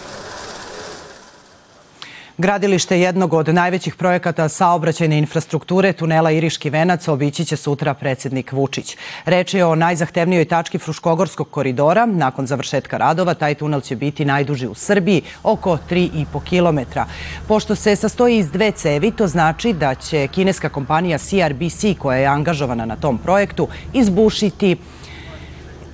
Gradilište 2.39 2.99
jednog 2.99 3.33
od 3.33 3.47
najvećih 3.47 3.95
projekata 3.95 4.49
saobraćajne 4.49 5.17
infrastrukture 5.17 5.93
tunela 5.93 6.31
Iriški 6.31 6.69
venac 6.69 7.07
obići 7.07 7.45
će 7.45 7.57
sutra 7.57 7.93
predsednik 7.93 8.51
Vučić. 8.51 8.97
Reč 9.25 9.53
je 9.53 9.65
o 9.65 9.75
najzahtevnijoj 9.75 10.45
tački 10.45 10.77
Fruškogorskog 10.77 11.49
koridora. 11.49 12.05
Nakon 12.05 12.47
završetka 12.47 12.97
radova 12.97 13.33
taj 13.33 13.55
tunel 13.55 13.81
će 13.81 13.95
biti 13.95 14.25
najduži 14.25 14.67
u 14.67 14.73
Srbiji, 14.73 15.21
oko 15.43 15.77
3,5 15.89 16.43
kilometra. 16.43 17.05
Pošto 17.47 17.75
se 17.75 17.95
sastoji 17.95 18.37
iz 18.37 18.51
dve 18.51 18.71
cevi, 18.71 19.11
to 19.11 19.27
znači 19.27 19.73
da 19.73 19.95
će 19.95 20.27
kineska 20.27 20.69
kompanija 20.69 21.17
CRBC 21.17 21.97
koja 21.99 22.17
je 22.17 22.25
angažovana 22.25 22.85
na 22.85 22.95
tom 22.95 23.17
projektu 23.17 23.67
izbušiti 23.93 24.77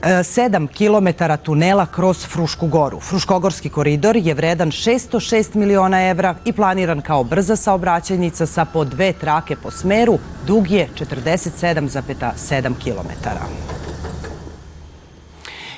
7 0.03 0.67
km 0.67 1.07
tunela 1.43 1.85
kroz 1.85 2.25
Frušku 2.25 2.67
goru. 2.67 2.99
Fruškogorski 2.99 3.69
koridor 3.69 4.17
je 4.17 4.33
vredan 4.33 4.71
606 4.71 5.55
miliona 5.55 6.09
evra 6.09 6.35
i 6.45 6.53
planiran 6.53 7.01
kao 7.01 7.23
brza 7.23 7.55
saobraćajnica 7.55 8.45
sa 8.45 8.65
po 8.65 8.83
dve 8.83 9.13
trake 9.13 9.55
po 9.55 9.71
smeru, 9.71 10.19
dug 10.47 10.71
je 10.71 10.89
47,7 10.99 12.73
kilometara. 12.83 13.45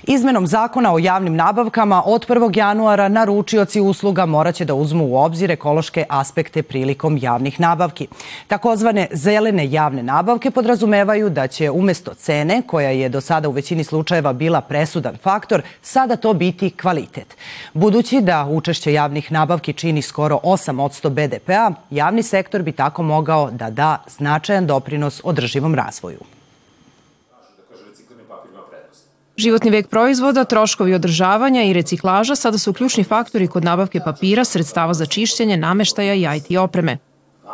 Izmenom 0.07 0.47
zakona 0.47 0.93
o 0.93 0.99
javnim 0.99 1.35
nabavkama 1.35 2.03
od 2.05 2.27
1. 2.27 2.57
januara 2.57 3.07
naručioci 3.07 3.81
usluga 3.81 4.25
moraće 4.25 4.65
da 4.65 4.73
uzmu 4.73 5.05
u 5.05 5.17
obzir 5.17 5.51
ekološke 5.51 6.05
aspekte 6.09 6.63
prilikom 6.63 7.17
javnih 7.21 7.59
nabavki. 7.59 8.07
Takozvane 8.47 9.07
zelene 9.11 9.71
javne 9.71 10.03
nabavke 10.03 10.51
podrazumevaju 10.51 11.29
da 11.29 11.47
će 11.47 11.71
umesto 11.71 12.13
cene, 12.13 12.61
koja 12.67 12.89
je 12.89 13.09
do 13.09 13.21
sada 13.21 13.49
u 13.49 13.51
većini 13.51 13.83
slučajeva 13.83 14.33
bila 14.33 14.61
presudan 14.61 15.17
faktor, 15.23 15.61
sada 15.81 16.15
to 16.15 16.33
biti 16.33 16.69
kvalitet. 16.69 17.37
Budući 17.73 18.21
da 18.21 18.45
učešće 18.45 18.93
javnih 18.93 19.31
nabavki 19.31 19.73
čini 19.73 20.01
skoro 20.01 20.39
8 20.43 21.09
BDP-a, 21.09 21.71
javni 21.89 22.23
sektor 22.23 22.61
bi 22.61 22.71
tako 22.71 23.03
mogao 23.03 23.51
da 23.51 23.69
da 23.69 24.03
značajan 24.07 24.67
doprinos 24.67 25.21
održivom 25.23 25.75
razvoju. 25.75 26.34
Životni 29.37 29.71
vek 29.71 29.87
proizvoda, 29.87 30.43
troškovi 30.43 30.93
održavanja 30.93 31.63
i 31.63 31.73
reciklaža 31.73 32.35
sada 32.35 32.57
su 32.57 32.73
ključni 32.73 33.03
faktori 33.03 33.47
kod 33.47 33.63
nabavke 33.63 33.99
papira, 33.99 34.45
sredstava 34.45 34.93
za 34.93 35.05
čišćenje, 35.05 35.57
nameštaja 35.57 36.13
i 36.13 36.37
IT 36.37 36.57
opreme. 36.57 36.97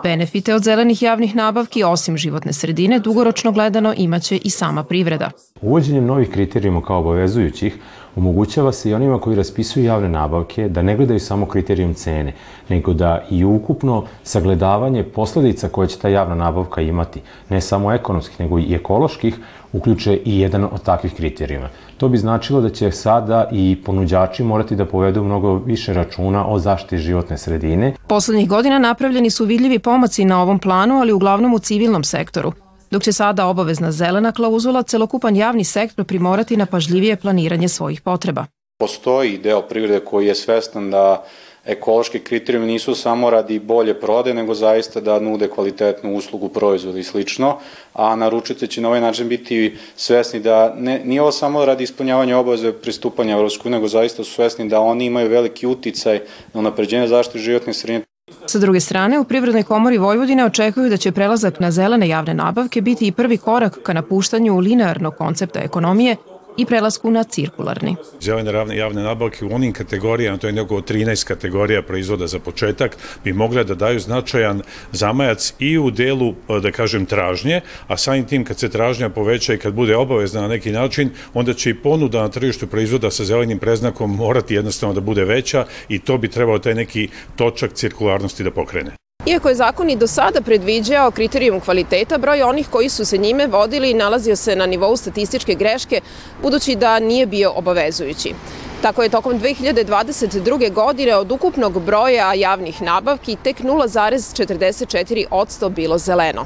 Benefite 0.03 0.55
od 0.55 0.63
zelenih 0.63 1.01
javnih 1.01 1.35
nabavki, 1.35 1.83
osim 1.83 2.17
životne 2.17 2.53
sredine, 2.53 2.99
dugoročno 2.99 3.51
gledano 3.51 3.93
imaće 3.97 4.37
i 4.37 4.49
sama 4.49 4.83
privreda. 4.83 5.31
Uvođenjem 5.61 6.05
novih 6.05 6.29
kriterijuma 6.29 6.81
kao 6.81 6.99
obavezujućih 6.99 7.77
omogućava 8.15 8.71
se 8.71 8.89
i 8.89 8.93
onima 8.93 9.19
koji 9.19 9.35
raspisuju 9.35 9.85
javne 9.85 10.09
nabavke 10.09 10.69
da 10.69 10.81
ne 10.81 10.95
gledaju 10.95 11.19
samo 11.19 11.45
kriterijum 11.45 11.93
cene, 11.93 12.33
nego 12.69 12.93
da 12.93 13.25
i 13.29 13.43
ukupno 13.45 14.05
sagledavanje 14.23 15.03
posledica 15.03 15.69
koje 15.69 15.87
će 15.87 15.97
ta 15.97 16.09
javna 16.09 16.35
nabavka 16.35 16.81
imati, 16.81 17.21
ne 17.49 17.61
samo 17.61 17.91
ekonomskih, 17.91 18.39
nego 18.39 18.59
i 18.59 18.73
ekoloških, 18.73 19.35
uključe 19.73 20.19
i 20.25 20.39
jedan 20.39 20.63
od 20.63 20.83
takvih 20.83 21.13
kriterijuma. 21.13 21.69
To 21.97 22.09
bi 22.09 22.17
značilo 22.17 22.61
da 22.61 22.69
će 22.69 22.91
sada 22.91 23.49
i 23.51 23.77
ponuđači 23.85 24.43
morati 24.43 24.75
da 24.75 24.85
povedu 24.85 25.23
mnogo 25.23 25.53
više 25.53 25.93
računa 25.93 26.47
o 26.47 26.59
zaštiti 26.59 26.97
životne 26.97 27.37
sredine. 27.37 27.93
Poslednjih 28.07 28.49
godina 28.49 28.79
napravljeni 28.79 29.29
su 29.29 29.45
vidljivi 29.45 29.79
pomaci 29.79 30.25
na 30.25 30.41
ovom 30.41 30.59
planu, 30.59 30.99
ali 30.99 31.13
uglavnom 31.13 31.53
u 31.53 31.59
civilnom 31.59 32.03
sektoru 32.03 32.53
dok 32.91 33.03
će 33.03 33.11
sada 33.11 33.45
obavezna 33.47 33.91
zelena 33.91 34.31
klauzula 34.31 34.83
celokupan 34.83 35.35
javni 35.35 35.63
sektor 35.63 36.05
primorati 36.05 36.57
na 36.57 36.65
pažljivije 36.65 37.15
planiranje 37.15 37.67
svojih 37.67 38.01
potreba. 38.01 38.45
Postoji 38.81 39.37
deo 39.37 39.61
privrede 39.61 39.99
koji 39.99 40.27
je 40.27 40.35
svestan 40.35 40.89
da 40.91 41.25
ekološki 41.65 42.19
kriterijumi 42.19 42.67
nisu 42.67 42.95
samo 42.95 43.29
radi 43.29 43.59
bolje 43.59 43.93
prode, 43.93 44.33
nego 44.33 44.53
zaista 44.53 45.01
da 45.01 45.19
nude 45.19 45.47
kvalitetnu 45.47 46.15
uslugu, 46.15 46.49
proizvoda 46.49 46.99
i 46.99 47.03
slično, 47.03 47.57
a 47.93 48.15
naručice 48.15 48.67
će 48.67 48.81
na 48.81 48.87
ovaj 48.87 49.01
način 49.01 49.27
biti 49.27 49.77
svesni 49.95 50.39
da 50.39 50.73
ne, 50.77 51.01
nije 51.05 51.21
ovo 51.21 51.31
samo 51.31 51.65
radi 51.65 51.83
ispunjavanja 51.83 52.37
obaveze 52.37 52.71
pristupanja 52.71 53.35
Evropsku, 53.35 53.69
nego 53.69 53.87
zaista 53.87 54.23
su 54.23 54.31
svesni 54.31 54.69
da 54.69 54.79
oni 54.79 55.05
imaju 55.05 55.29
veliki 55.29 55.67
uticaj 55.67 56.19
na 56.53 56.59
unapređenje 56.59 57.07
zaštite 57.07 57.39
životne 57.39 57.73
sredine. 57.73 58.05
Sa 58.45 58.59
druge 58.59 58.79
strane, 58.79 59.19
u 59.19 59.23
Privrednoj 59.23 59.63
komori 59.63 59.97
Vojvodine 59.97 60.45
očekuju 60.45 60.89
da 60.89 60.97
će 60.97 61.11
prelazak 61.11 61.59
na 61.59 61.71
zelene 61.71 62.07
javne 62.07 62.33
nabavke 62.33 62.81
biti 62.81 63.07
i 63.07 63.11
prvi 63.11 63.37
korak 63.37 63.79
ka 63.83 63.93
napuštanju 63.93 64.57
linearnog 64.57 65.15
koncepta 65.17 65.59
ekonomije 65.59 66.15
i 66.57 66.65
prelasku 66.65 67.11
na 67.11 67.23
cirkularni. 67.23 67.95
Zelene 68.21 68.51
ravne 68.51 68.77
javne 68.77 69.03
nabavke 69.03 69.45
u 69.45 69.53
onim 69.55 69.73
kategorijama, 69.73 70.37
to 70.37 70.47
je 70.47 70.53
nego 70.53 70.81
13 70.81 71.27
kategorija 71.27 71.81
proizvoda 71.81 72.27
za 72.27 72.39
početak, 72.39 72.97
bi 73.23 73.33
mogle 73.33 73.63
da 73.63 73.75
daju 73.75 73.99
značajan 73.99 74.61
zamajac 74.91 75.53
i 75.59 75.77
u 75.77 75.91
delu, 75.91 76.33
da 76.61 76.71
kažem, 76.71 77.05
tražnje, 77.05 77.61
a 77.87 77.97
samim 77.97 78.25
tim 78.25 78.45
kad 78.45 78.59
se 78.59 78.69
tražnja 78.69 79.09
poveća 79.09 79.53
i 79.53 79.57
kad 79.57 79.73
bude 79.73 79.95
obavezna 79.95 80.41
na 80.41 80.47
neki 80.47 80.71
način, 80.71 81.09
onda 81.33 81.53
će 81.53 81.69
i 81.69 81.73
ponuda 81.73 82.21
na 82.21 82.29
tržištu 82.29 82.67
proizvoda 82.67 83.11
sa 83.11 83.25
zelenim 83.25 83.59
preznakom 83.59 84.15
morati 84.15 84.55
jednostavno 84.55 84.93
da 84.93 85.01
bude 85.01 85.25
veća 85.25 85.65
i 85.89 85.99
to 85.99 86.17
bi 86.17 86.27
trebao 86.27 86.59
taj 86.59 86.75
neki 86.75 87.09
točak 87.35 87.73
cirkularnosti 87.73 88.43
da 88.43 88.51
pokrene. 88.51 89.00
Iako 89.25 89.49
je 89.49 89.55
zakon 89.55 89.89
i 89.89 89.95
do 89.95 90.07
sada 90.07 90.41
predviđao 90.41 91.11
kriterijum 91.11 91.59
kvaliteta, 91.59 92.17
broj 92.17 92.43
onih 92.43 92.67
koji 92.69 92.89
su 92.89 93.05
se 93.05 93.17
njime 93.17 93.47
vodili 93.47 93.93
nalazio 93.93 94.35
se 94.35 94.55
na 94.55 94.65
nivou 94.65 94.97
statističke 94.97 95.55
greške, 95.55 96.01
budući 96.41 96.75
da 96.75 96.99
nije 96.99 97.25
bio 97.25 97.51
obavezujući. 97.55 98.33
Tako 98.81 99.03
je 99.03 99.09
tokom 99.09 99.39
2022. 99.39 100.73
godine 100.73 101.15
od 101.15 101.31
ukupnog 101.31 101.81
broja 101.81 102.33
javnih 102.33 102.81
nabavki 102.81 103.37
tek 103.43 103.59
0,44% 103.59 105.69
bilo 105.69 105.97
zeleno. 105.97 106.45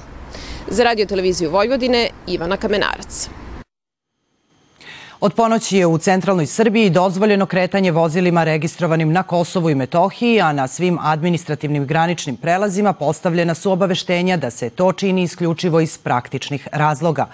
Za 0.67 0.83
radio 0.83 1.05
televiziju 1.05 1.51
Vojvodine, 1.51 2.09
Ivana 2.27 2.57
Kamenarac. 2.57 3.29
Od 5.25 5.33
ponoći 5.33 5.77
je 5.77 5.85
u 5.85 5.97
centralnoj 5.97 6.45
Srbiji 6.45 6.89
dozvoljeno 6.89 7.45
kretanje 7.45 7.91
vozilima 7.91 8.43
registrovanim 8.43 9.11
na 9.11 9.23
Kosovu 9.23 9.69
i 9.69 9.75
Metohiji, 9.75 10.41
a 10.41 10.53
na 10.53 10.67
svim 10.67 10.99
administrativnim 11.01 11.85
graničnim 11.85 12.37
prelazima 12.37 12.93
postavljena 12.93 13.55
su 13.55 13.71
obaveštenja 13.71 14.37
da 14.37 14.49
se 14.49 14.69
to 14.69 14.91
čini 14.91 15.23
isključivo 15.23 15.79
iz 15.79 15.97
praktičnih 15.97 16.67
razloga. 16.71 17.27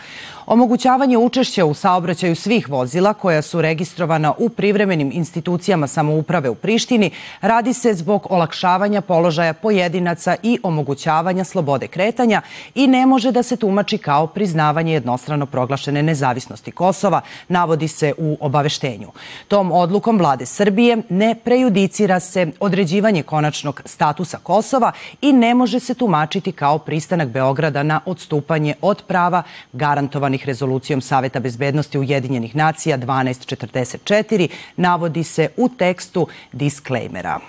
Omogućavanje 0.52 1.18
učešća 1.18 1.66
u 1.66 1.74
saobraćaju 1.74 2.36
svih 2.36 2.70
vozila 2.70 3.14
koja 3.14 3.42
su 3.42 3.62
registrovana 3.62 4.34
u 4.38 4.50
privremenim 4.50 5.12
institucijama 5.14 5.88
samouprave 5.88 6.50
u 6.50 6.56
Prištini 6.56 7.12
radi 7.42 7.74
se 7.74 7.94
zbog 7.94 8.28
olakšavanja 8.30 9.02
položaja 9.02 9.54
pojedinaca 9.54 10.36
i 10.44 10.60
omogućavanja 10.64 11.44
slobode 11.44 11.88
kretanja 11.88 12.42
i 12.76 12.88
ne 12.88 13.06
može 13.06 13.32
da 13.32 13.44
se 13.44 13.56
tumači 13.56 13.98
kao 13.98 14.28
priznavanje 14.28 14.94
jednostrano 14.94 15.46
proglašene 15.46 16.04
nezavisnosti 16.04 16.72
Kosova, 16.72 17.22
navodi 17.48 17.88
se 17.88 18.14
u 18.18 18.38
obaveštenju. 18.40 19.12
Tom 19.48 19.72
odlukom 19.72 20.18
vlade 20.18 20.46
Srbije 20.46 20.98
ne 21.10 21.36
prejudicira 21.44 22.20
se 22.20 22.52
određivanje 22.60 23.24
konačnog 23.24 23.82
statusa 23.86 24.38
Kosova 24.44 24.92
i 25.22 25.34
ne 25.34 25.54
može 25.54 25.80
se 25.80 25.94
tumačiti 25.94 26.52
kao 26.52 26.78
pristanak 26.78 27.30
Beograda 27.30 27.84
na 27.84 28.00
odstupanje 28.06 28.74
od 28.82 29.04
prava 29.08 29.44
garantovanih 29.74 30.41
usvojenih 30.42 30.46
rezolucijom 30.46 31.02
Saveta 31.02 31.40
bezbednosti 31.40 31.98
Ujedinjenih 31.98 32.56
nacija 32.56 32.98
1244, 32.98 34.50
navodi 34.78 35.24
se 35.24 35.50
u 35.58 35.70
tekstu 35.70 36.28
disklejmera. 36.54 37.40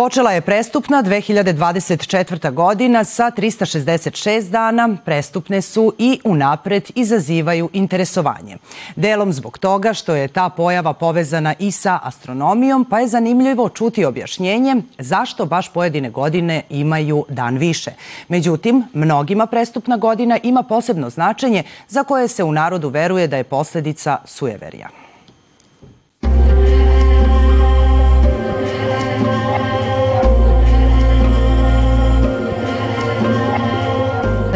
Počela 0.00 0.30
je 0.32 0.40
prestupna 0.40 1.02
2024. 1.02 2.52
godina 2.52 3.04
sa 3.04 3.30
366 3.36 4.50
dana. 4.50 4.96
Prestupne 5.04 5.62
su 5.62 5.92
i 5.98 6.20
unapred 6.24 6.90
izazivaju 6.94 7.68
interesovanje. 7.72 8.56
Delom 8.96 9.32
zbog 9.32 9.58
toga 9.58 9.94
što 9.94 10.14
je 10.14 10.28
ta 10.28 10.48
pojava 10.48 10.92
povezana 10.92 11.54
i 11.58 11.70
sa 11.70 11.98
astronomijom, 12.02 12.84
pa 12.84 13.00
je 13.00 13.08
zanimljivo 13.08 13.68
čuti 13.68 14.04
objašnjenje 14.04 14.76
zašto 14.98 15.46
baš 15.46 15.72
pojedine 15.72 16.10
godine 16.10 16.62
imaju 16.70 17.24
dan 17.28 17.56
više. 17.56 17.90
Međutim, 18.28 18.84
mnogima 18.92 19.46
prestupna 19.46 19.96
godina 19.96 20.38
ima 20.42 20.62
posebno 20.62 21.10
značenje 21.10 21.62
za 21.88 22.04
koje 22.04 22.28
se 22.28 22.44
u 22.44 22.52
narodu 22.52 22.88
veruje 22.88 23.26
da 23.26 23.36
je 23.36 23.44
posledica 23.44 24.18
sujeverija. 24.24 24.88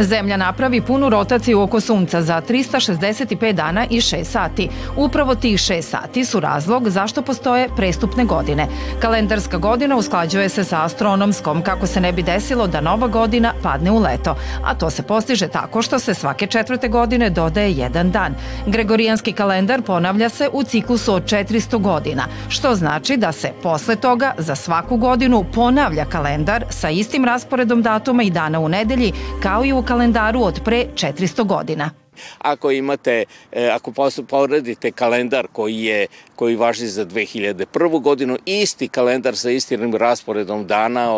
Zemlja 0.04 0.37
napravi 0.37 0.80
punu 0.80 1.08
rotaciju 1.08 1.61
oko 1.61 1.80
Sunca 1.80 2.23
za 2.23 2.42
365 2.49 3.52
dana 3.52 3.87
i 3.90 3.96
6 3.96 4.25
sati. 4.25 4.68
Upravo 4.96 5.34
tih 5.34 5.58
6 5.58 5.82
sati 5.82 6.25
su 6.25 6.40
razlog 6.40 6.88
zašto 6.88 7.23
postoje 7.23 7.68
prestupne 7.76 8.25
godine. 8.25 8.66
Kalendarska 9.00 9.58
godina 9.58 9.96
usklađuje 9.96 10.49
se 10.49 10.64
sa 10.64 10.84
astronomskom 10.84 11.62
kako 11.62 11.87
se 11.87 12.00
ne 12.00 12.12
bi 12.12 12.23
desilo 12.23 12.66
da 12.66 12.80
nova 12.80 13.06
godina 13.06 13.52
padne 13.62 13.90
u 13.90 13.99
leto, 13.99 14.37
a 14.64 14.75
to 14.75 14.90
se 14.90 15.02
postiže 15.02 15.49
tako 15.49 15.82
što 15.82 15.99
se 15.99 16.14
svake 16.14 16.46
četvrte 16.46 16.88
godine 16.88 17.30
dodaje 17.30 17.73
jedan 17.73 18.11
dan. 18.11 18.34
Gregorijanski 18.66 19.32
kalendar 19.32 19.82
ponavlja 19.82 20.28
se 20.28 20.49
u 20.52 20.62
ciklusu 20.62 21.14
od 21.14 21.25
400 21.25 21.80
godina, 21.80 22.25
što 22.49 22.75
znači 22.75 23.16
da 23.16 23.32
se 23.32 23.52
posle 23.62 23.96
toga 23.96 24.34
za 24.38 24.54
svaku 24.54 24.96
godinu 24.96 25.44
ponavlja 25.54 26.04
kalendar 26.04 26.64
sa 26.70 26.90
istim 26.90 27.25
rasporedom 27.25 27.82
datuma 27.82 28.23
i 28.23 28.30
dana 28.30 28.61
u 28.61 28.68
nedelji 28.68 29.12
kao 29.42 29.64
i 29.64 29.73
u 29.73 29.82
kalendaru 29.82 29.93
od 30.42 30.60
pre 30.64 30.86
400 30.94 31.44
godina. 31.44 31.90
Ako 32.38 32.70
imate, 32.70 33.24
e, 33.52 33.68
ako 33.68 33.92
poredite 34.22 34.90
kalendar 34.90 35.46
koji 35.52 35.84
je 35.84 36.06
koji 36.37 36.57
važi 36.57 36.87
za 36.87 37.07
2001. 37.07 38.00
godinu, 38.00 38.38
isti 38.47 38.88
kalendar 38.88 39.37
sa 39.37 39.50
istim 39.50 39.95
rasporedom 39.97 40.67
dana 40.67 41.09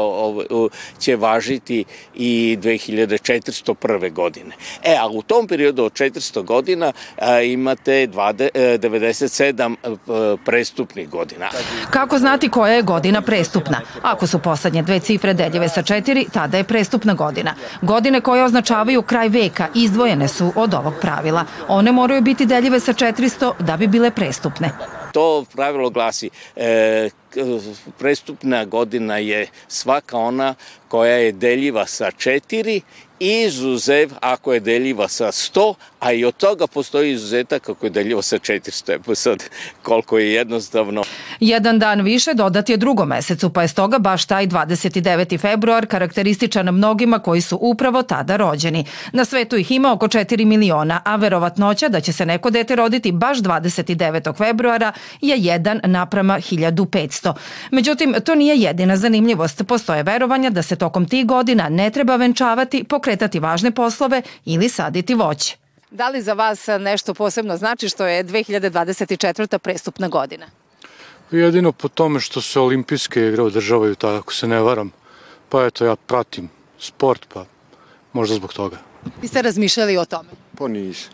će 0.99 1.17
važiti 1.17 1.85
i 2.15 2.59
2401. 2.61 4.13
godine. 4.13 4.55
E, 4.83 4.97
a 5.01 5.09
u 5.09 5.23
tom 5.23 5.47
periodu 5.49 5.85
od 5.85 5.93
400 5.93 6.45
godina 6.45 6.93
imate 7.45 8.07
20, 8.07 8.49
97 8.55 9.75
e, 9.75 10.37
prestupnih 10.45 11.09
godina. 11.09 11.49
Kako 11.91 12.19
znati 12.19 12.49
koja 12.49 12.73
je 12.73 12.83
godina 12.83 13.23
prestupna? 13.23 13.81
Ako 14.03 14.27
su 14.27 14.39
poslednje 14.39 14.83
dve 14.83 15.01
cifre 15.01 15.35
deljive 15.35 15.69
sa 15.69 15.83
četiri, 15.83 16.27
tada 16.33 16.57
je 16.57 16.65
prestupna 16.65 17.15
godina. 17.15 17.55
Godine 17.83 18.21
koje 18.21 18.45
označavaju 18.45 19.03
kraj 19.03 19.29
veka 19.29 19.69
izdvojene 19.75 20.29
su 20.29 20.53
od 20.57 20.75
ovog 20.75 20.95
pravila. 21.01 21.45
One 21.69 21.93
moraju 21.93 22.23
biti 22.23 22.47
deljive 22.47 22.81
sa 22.81 22.93
400 22.93 23.53
da 23.59 23.77
bi 23.77 23.87
bile 23.87 24.11
prestupne. 24.11 24.71
To 25.17 25.47
pravilo 25.49 25.89
glasi 25.91 26.29
e, 26.57 27.09
prestupna 27.99 28.65
godina 28.65 29.19
je 29.19 29.47
svaka 29.69 30.19
ona 30.19 30.55
koja 30.89 31.17
je 31.17 31.33
deljiva 31.33 31.87
sa 31.87 32.11
4 32.11 32.81
izuzev 33.21 34.11
ako 34.21 34.53
je 34.53 34.61
deljiva 34.61 35.09
sa 35.09 35.27
100, 35.27 35.75
a 36.01 36.13
i 36.13 36.25
od 36.25 36.37
toga 36.37 36.67
postoji 36.67 37.13
izuzetak 37.13 37.69
ako 37.69 37.87
je 37.87 37.91
deljiva 37.91 38.23
sa 38.23 38.39
400. 38.39 38.95
Evo 38.95 39.15
sad 39.15 39.45
koliko 39.83 40.19
je 40.19 40.33
jednostavno. 40.33 41.03
Jedan 41.41 41.79
dan 41.79 42.01
više 42.01 42.35
dodat 42.35 42.69
je 42.69 42.77
drugom 42.77 43.09
mesecu, 43.09 43.51
pa 43.53 43.63
je 43.63 43.69
stoga 43.69 43.99
baš 43.99 44.25
taj 44.25 44.47
29. 44.47 45.41
februar 45.41 45.87
karakterističan 45.87 46.75
mnogima 46.75 47.19
koji 47.19 47.41
su 47.41 47.59
upravo 47.61 48.03
tada 48.03 48.37
rođeni. 48.37 48.85
Na 49.13 49.25
svetu 49.25 49.57
ih 49.57 49.73
ima 49.73 49.93
oko 49.93 50.09
4 50.09 50.45
miliona, 50.45 51.01
a 51.05 51.17
verovatnoća 51.17 51.89
da 51.89 52.01
će 52.01 52.13
se 52.13 52.27
neko 52.27 52.51
dete 52.51 52.77
roditi 52.77 53.13
baš 53.13 53.39
29. 53.39 54.37
februara 54.37 54.93
je 55.21 55.37
1 55.37 55.87
naprama 55.87 56.37
1500. 56.37 57.16
Međutim, 57.71 58.15
to 58.25 58.35
nije 58.35 58.57
jedina 58.57 58.97
zanimljivost. 58.97 59.63
Postoje 59.69 60.03
verovanja 60.03 60.51
da 60.51 60.63
se 60.63 60.77
tokom 60.77 61.09
tih 61.09 61.27
godina 61.27 61.69
ne 61.69 61.91
treba 61.91 62.17
venčavati, 62.17 62.85
pokretati 62.85 63.41
važne 63.41 63.71
poslove 63.71 64.23
ili 64.45 64.69
saditi 64.69 65.15
voće. 65.15 65.57
Da 65.91 66.09
li 66.09 66.23
za 66.23 66.33
vas 66.33 66.67
nešto 66.81 67.15
posebno 67.15 67.57
znači 67.57 67.89
što 67.89 68.07
je 68.07 68.25
2024. 68.25 69.59
prestupna 69.59 70.09
godina? 70.09 70.47
Jedino 71.31 71.73
po 71.73 71.89
tome 71.89 72.21
što 72.21 72.41
se 72.41 72.61
olimpijske 72.61 73.29
igre 73.29 73.43
održavaju 73.43 73.95
tako, 73.95 74.17
ako 74.17 74.33
se 74.33 74.47
ne 74.47 74.61
varam. 74.61 74.93
Pa 75.49 75.67
eto, 75.67 75.85
ja 75.85 75.97
pratim 75.97 76.49
sport, 76.79 77.27
pa 77.35 77.45
možda 78.13 78.35
zbog 78.35 78.53
toga. 78.53 78.77
Vi 79.23 79.29
ste 79.29 79.43
razmišljali 79.43 79.97
o 79.97 80.05
tome? 80.05 80.29
Pa 80.59 80.69
nisam. 80.69 81.13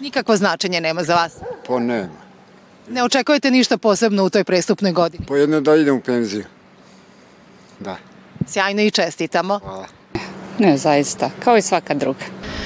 Nikakvo 0.00 0.36
značenje 0.36 0.80
nema 0.80 1.02
za 1.02 1.14
vas? 1.14 1.36
Pa 1.66 1.78
nema. 1.78 2.23
Ne 2.88 3.04
očekujete 3.04 3.50
ništa 3.50 3.78
posebno 3.78 4.24
u 4.24 4.30
toj 4.30 4.44
prestupnoj 4.44 4.92
godini? 4.92 5.24
Pa 5.28 5.36
jedno 5.36 5.60
da 5.60 5.76
idem 5.76 5.96
u 5.96 6.00
penziju. 6.00 6.44
Da. 7.80 7.96
Sjajno 8.46 8.82
i 8.82 8.90
čestitamo. 8.90 9.58
Hvala. 9.58 9.86
Ne, 10.58 10.76
zaista, 10.76 11.30
kao 11.44 11.56
i 11.56 11.62
svaka 11.62 11.94
druga. 11.94 12.24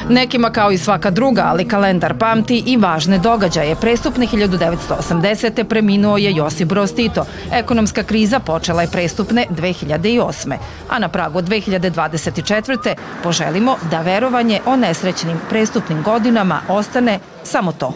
Nekima 0.09 0.51
kao 0.51 0.73
i 0.73 0.79
svaka 0.79 1.11
druga, 1.11 1.43
ali 1.47 1.69
kalendar 1.69 2.19
pamti 2.19 2.63
i 2.67 2.77
važne 2.77 3.19
događaje. 3.19 3.77
Prestupne 3.77 4.27
1980. 4.27 5.65
preminuo 5.65 6.17
je 6.17 6.35
Josip 6.35 6.69
Broz 6.69 6.95
Tito. 6.95 7.27
Ekonomska 7.53 8.03
kriza 8.03 8.41
počela 8.41 8.83
je 8.83 8.89
prestupne 8.89 9.47
2008. 9.51 10.57
A 10.89 10.99
na 10.99 11.09
pragu 11.09 11.43
2024. 11.43 12.95
poželimo 13.23 13.77
da 13.91 14.01
verovanje 14.01 14.61
o 14.67 14.77
nesrećnim 14.77 15.41
prestupnim 15.49 16.03
godinama 16.03 16.61
ostane 16.69 17.19
samo 17.45 17.73
to. 17.73 17.95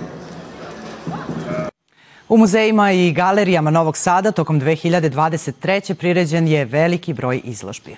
U 2.32 2.36
muzejima 2.36 2.92
i 2.92 3.12
galerijama 3.12 3.70
Novog 3.70 3.96
Sada 3.96 4.30
tokom 4.32 4.60
2023. 4.60 5.94
priređen 5.94 6.48
je 6.48 6.64
veliki 6.64 7.12
broj 7.12 7.40
izložbi. 7.44 7.96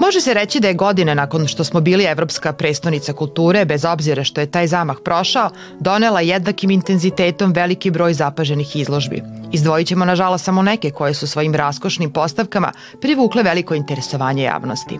Može 0.00 0.20
se 0.20 0.34
reći 0.34 0.60
da 0.60 0.68
je 0.68 0.74
godine 0.74 1.14
nakon 1.14 1.46
što 1.46 1.64
smo 1.64 1.80
bili 1.80 2.04
Evropska 2.04 2.52
prestonica 2.52 3.12
kulture, 3.12 3.64
bez 3.64 3.84
obzira 3.84 4.24
što 4.24 4.40
je 4.40 4.50
taj 4.50 4.66
zamah 4.66 4.96
prošao, 5.04 5.50
donela 5.80 6.20
jednakim 6.20 6.70
intenzitetom 6.70 7.52
veliki 7.52 7.90
broj 7.90 8.14
zapaženih 8.14 8.76
izložbi. 8.76 9.22
Izdvojit 9.52 9.88
ćemo 9.88 10.04
nažalost 10.04 10.44
samo 10.44 10.62
neke 10.62 10.90
koje 10.90 11.14
su 11.14 11.26
svojim 11.26 11.54
raskošnim 11.54 12.12
postavkama 12.12 12.72
privukle 13.00 13.42
veliko 13.42 13.74
interesovanje 13.74 14.42
javnosti. 14.42 14.98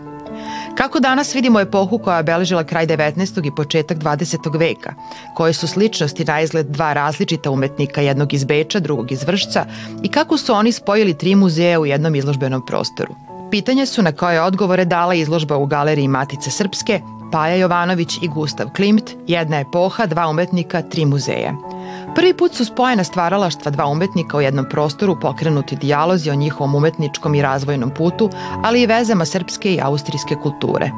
Kako 0.77 0.99
danas 0.99 1.35
vidimo 1.35 1.59
epohu 1.59 1.97
koja 1.97 2.15
je 2.15 2.19
obeležila 2.19 2.63
kraj 2.63 2.87
19. 2.87 3.47
i 3.47 3.55
početak 3.55 3.97
20. 3.97 4.59
veka, 4.59 4.93
koje 5.35 5.53
su 5.53 5.67
sličnosti 5.67 6.25
na 6.25 6.41
izgled 6.41 6.67
dva 6.67 6.93
različita 6.93 7.51
umetnika, 7.51 8.01
jednog 8.01 8.33
iz 8.33 8.43
Beča, 8.43 8.79
drugog 8.79 9.11
iz 9.11 9.23
Vršca, 9.23 9.65
i 10.03 10.09
kako 10.09 10.37
su 10.37 10.53
oni 10.53 10.71
spojili 10.71 11.17
tri 11.17 11.35
muzeja 11.35 11.79
u 11.79 11.85
jednom 11.85 12.15
izložbenom 12.15 12.65
prostoru. 12.65 13.15
Pitanje 13.53 13.85
su 13.85 14.01
na 14.01 14.11
koje 14.11 14.41
odgovore 14.41 14.85
dala 14.85 15.13
izložba 15.13 15.57
u 15.57 15.65
galeriji 15.65 16.07
Matice 16.07 16.51
Srpske, 16.51 17.01
Paja 17.31 17.55
Jovanović 17.55 18.17
i 18.21 18.27
Gustav 18.27 18.67
Klimt, 18.75 19.11
jedna 19.27 19.59
epoha, 19.59 20.05
dva 20.05 20.27
umetnika, 20.27 20.81
tri 20.81 21.05
muzeja. 21.05 21.53
Prvi 22.15 22.33
put 22.33 22.53
su 22.53 22.65
spojena 22.65 23.03
stvaralaštva 23.03 23.71
dva 23.71 23.85
umetnika 23.85 24.37
u 24.37 24.41
jednom 24.41 24.65
prostoru 24.69 25.19
pokrenuti 25.19 25.75
dijalozi 25.75 26.31
o 26.31 26.35
njihovom 26.35 26.75
umetničkom 26.75 27.35
i 27.35 27.41
razvojnom 27.41 27.89
putu, 27.89 28.29
ali 28.63 28.81
i 28.81 28.85
vezama 28.85 29.25
srpske 29.25 29.73
i 29.73 29.81
austrijske 29.81 30.35
kulture. 30.35 30.91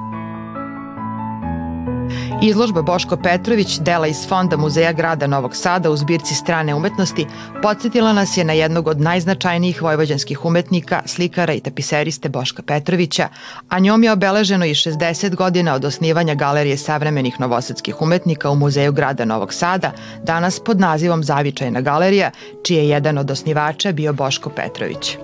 Izložba 2.42 2.82
Boško 2.82 3.18
Petrović, 3.18 3.80
dela 3.80 4.08
iz 4.08 4.28
Fonda 4.28 4.58
Muzeja 4.58 4.92
grada 4.92 5.28
Novog 5.28 5.56
Sada 5.56 5.92
u 5.92 5.98
zbirci 5.98 6.36
strane 6.36 6.76
umetnosti, 6.76 7.26
podsjetila 7.62 8.14
nas 8.14 8.38
je 8.38 8.44
na 8.44 8.54
jednog 8.54 8.88
od 8.88 9.02
najznačajnijih 9.02 9.82
vojvođanskih 9.82 10.46
umetnika, 10.46 11.02
slikara 11.06 11.54
i 11.54 11.60
tapiseriste 11.60 12.30
Boška 12.30 12.64
Petrovića, 12.64 13.28
a 13.70 13.80
njom 13.80 14.04
je 14.04 14.12
obeleženo 14.12 14.66
i 14.66 14.74
60 14.74 15.36
godina 15.36 15.74
od 15.74 15.86
osnivanja 15.86 16.36
Galerije 16.36 16.78
savremenih 16.78 17.40
novosadskih 17.40 18.02
umetnika 18.02 18.50
u 18.50 18.56
Muzeju 18.56 18.92
grada 18.92 19.26
Novog 19.26 19.54
Sada, 19.54 19.92
danas 20.24 20.60
pod 20.60 20.80
nazivom 20.80 21.24
Zavičajna 21.24 21.82
galerija, 21.82 22.32
čiji 22.64 22.78
je 22.78 22.90
jedan 22.90 23.18
od 23.18 23.32
osnivača 23.32 23.92
bio 23.92 24.14
Boško 24.14 24.50
Petrović. 24.50 25.18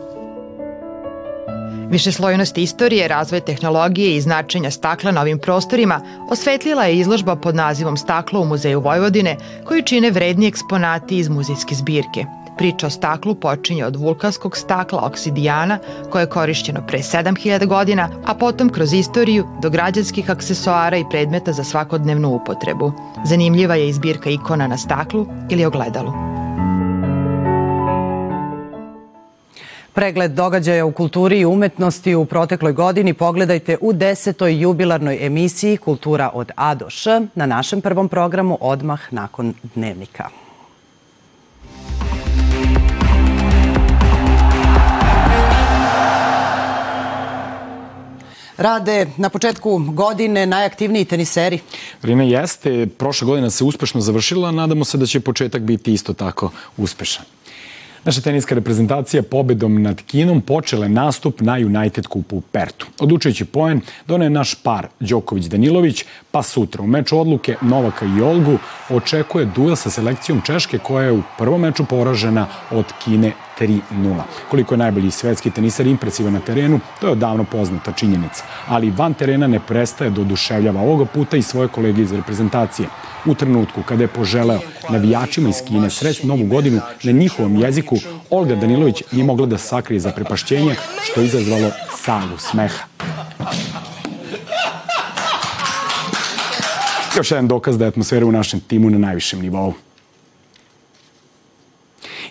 Višeslojnost 1.91 2.58
istorije, 2.58 3.08
razvoj 3.08 3.39
tehnologije 3.39 4.15
i 4.15 4.21
značenja 4.21 4.71
stakla 4.71 5.12
na 5.12 5.21
ovim 5.21 5.39
prostorima 5.39 6.01
osvetlila 6.30 6.84
je 6.84 6.97
izložba 6.97 7.36
pod 7.36 7.56
nazivom 7.56 7.97
Staklo 7.97 8.41
u 8.41 8.45
Muzeju 8.45 8.80
Vojvodine, 8.80 9.38
koju 9.65 9.84
čine 9.84 10.12
vredni 10.12 10.47
eksponati 10.47 11.17
iz 11.17 11.30
muzejske 11.30 11.75
zbirke. 11.75 12.25
Priča 12.58 12.88
o 12.88 12.89
staklu 12.89 13.36
počinje 13.36 13.86
od 13.86 13.95
vulkanskog 13.95 14.58
stakla 14.58 15.06
oksidijana 15.06 15.80
koje 16.12 16.23
je 16.23 16.30
korišćeno 16.30 16.88
pre 16.88 16.99
7000 16.99 17.65
godina, 17.65 18.10
a 18.25 18.34
potom 18.34 18.69
kroz 18.69 18.93
istoriju 18.93 19.47
do 19.62 19.69
građanskih 19.69 20.30
aksesoara 20.30 20.97
i 20.97 21.06
predmeta 21.12 21.51
za 21.51 21.63
svakodnevnu 21.63 22.30
upotrebu. 22.30 22.91
Zanimljiva 23.25 23.75
je 23.75 23.89
izbirka 23.89 24.30
ikona 24.30 24.67
na 24.67 24.77
staklu 24.77 25.27
ili 25.49 25.65
ogledalu. 25.65 26.40
Pregled 29.93 30.32
događaja 30.32 30.86
u 30.86 30.91
kulturi 30.91 31.39
i 31.39 31.45
umetnosti 31.45 32.15
u 32.15 32.25
protekloj 32.25 32.73
godini 32.73 33.13
pogledajte 33.13 33.77
u 33.82 33.93
desetoj 33.93 34.62
jubilarnoj 34.62 35.25
emisiji 35.25 35.77
Kultura 35.77 36.30
od 36.34 36.51
A 36.56 36.75
do 36.75 36.89
Š 36.89 37.21
na 37.36 37.45
našem 37.45 37.82
prvom 37.82 38.10
programu 38.10 38.58
odmah 38.62 39.13
nakon 39.13 39.54
dnevnika. 39.75 40.30
Rade 48.58 49.08
na 49.17 49.30
početku 49.30 49.77
godine 49.77 50.45
najaktivniji 50.45 51.06
teniseri. 51.06 51.60
Vrime 52.01 52.30
jeste, 52.30 52.88
prošla 52.97 53.25
godina 53.25 53.49
se 53.49 53.63
uspešno 53.63 54.01
završila, 54.01 54.51
nadamo 54.51 54.86
se 54.86 54.97
da 54.97 55.06
će 55.06 55.19
početak 55.19 55.62
biti 55.62 55.93
isto 55.93 56.13
tako 56.13 56.51
uspešan. 56.77 57.25
Naša 58.06 58.22
teniska 58.22 58.56
reprezentacija 58.56 59.24
pobedom 59.24 59.82
nad 59.82 60.02
Kinom 60.02 60.42
počela 60.42 60.88
nastup 60.88 61.42
na 61.42 61.54
United 61.54 62.08
Kupu 62.08 62.38
u 62.38 62.42
Pertu. 62.42 62.88
Odlučujući 63.00 63.46
poen 63.46 63.82
donaje 64.08 64.30
naš 64.30 64.56
par 64.56 64.88
Đoković-Danilović, 65.00 66.06
pa 66.32 66.44
sutra 66.44 66.84
u 66.84 66.88
meču 66.88 67.20
odluke 67.20 67.56
Novaka 67.62 68.06
i 68.06 68.22
Olgu 68.22 68.58
očekuje 68.90 69.46
duel 69.56 69.76
sa 69.76 69.90
selekcijom 69.90 70.42
Češke 70.46 70.78
koja 70.78 71.06
je 71.06 71.12
u 71.12 71.22
prvom 71.38 71.62
meču 71.62 71.86
poražena 71.86 72.48
od 72.72 72.86
Kine 73.04 73.32
3-0. 73.62 74.21
Koliko 74.50 74.74
je 74.74 74.78
najbolji 74.78 75.12
svetski 75.12 75.52
tenisar 75.52 75.88
impresivan 75.88 76.34
na 76.34 76.39
terenu, 76.39 76.80
to 77.02 77.08
je 77.08 77.12
odavno 77.12 77.43
poznata 77.43 77.91
činjenica. 77.91 78.43
Ali 78.67 78.91
van 78.91 79.13
terena 79.13 79.47
ne 79.47 79.60
prestaje 79.60 80.10
da 80.10 80.21
oduševljava 80.21 80.82
ovoga 80.82 81.06
puta 81.06 81.38
i 81.38 81.41
svoje 81.41 81.67
kolege 81.67 82.02
iz 82.02 82.12
reprezentacije. 82.12 82.88
U 83.26 83.36
trenutku 83.36 83.84
kada 83.84 84.04
je 84.04 84.08
poželeo 84.08 84.60
navijačima 84.89 85.50
iz 85.50 85.62
Kine 85.67 85.89
srećnu 85.89 86.28
novu 86.28 86.47
godinu 86.47 86.82
na 87.04 87.12
njihovom 87.12 87.56
jeziku, 87.56 87.97
Olga 88.30 88.56
Danilović 88.56 89.04
nije 89.12 89.26
mogla 89.26 89.45
da 89.45 89.58
sakrije 89.58 90.00
za 90.00 90.12
prepašćenje, 90.12 90.76
što 91.04 91.21
je 91.21 91.26
izazvalo 91.26 91.71
salu 91.95 92.38
smeha. 92.38 92.84
Još 97.17 97.32
jedan 97.32 97.47
dokaz 97.47 97.78
da 97.78 97.86
je 97.86 97.89
atmosfera 97.89 98.26
u 98.26 98.32
našem 98.32 98.60
timu 98.60 98.89
na 98.89 98.97
najvišem 98.97 99.41
nivou. 99.41 99.74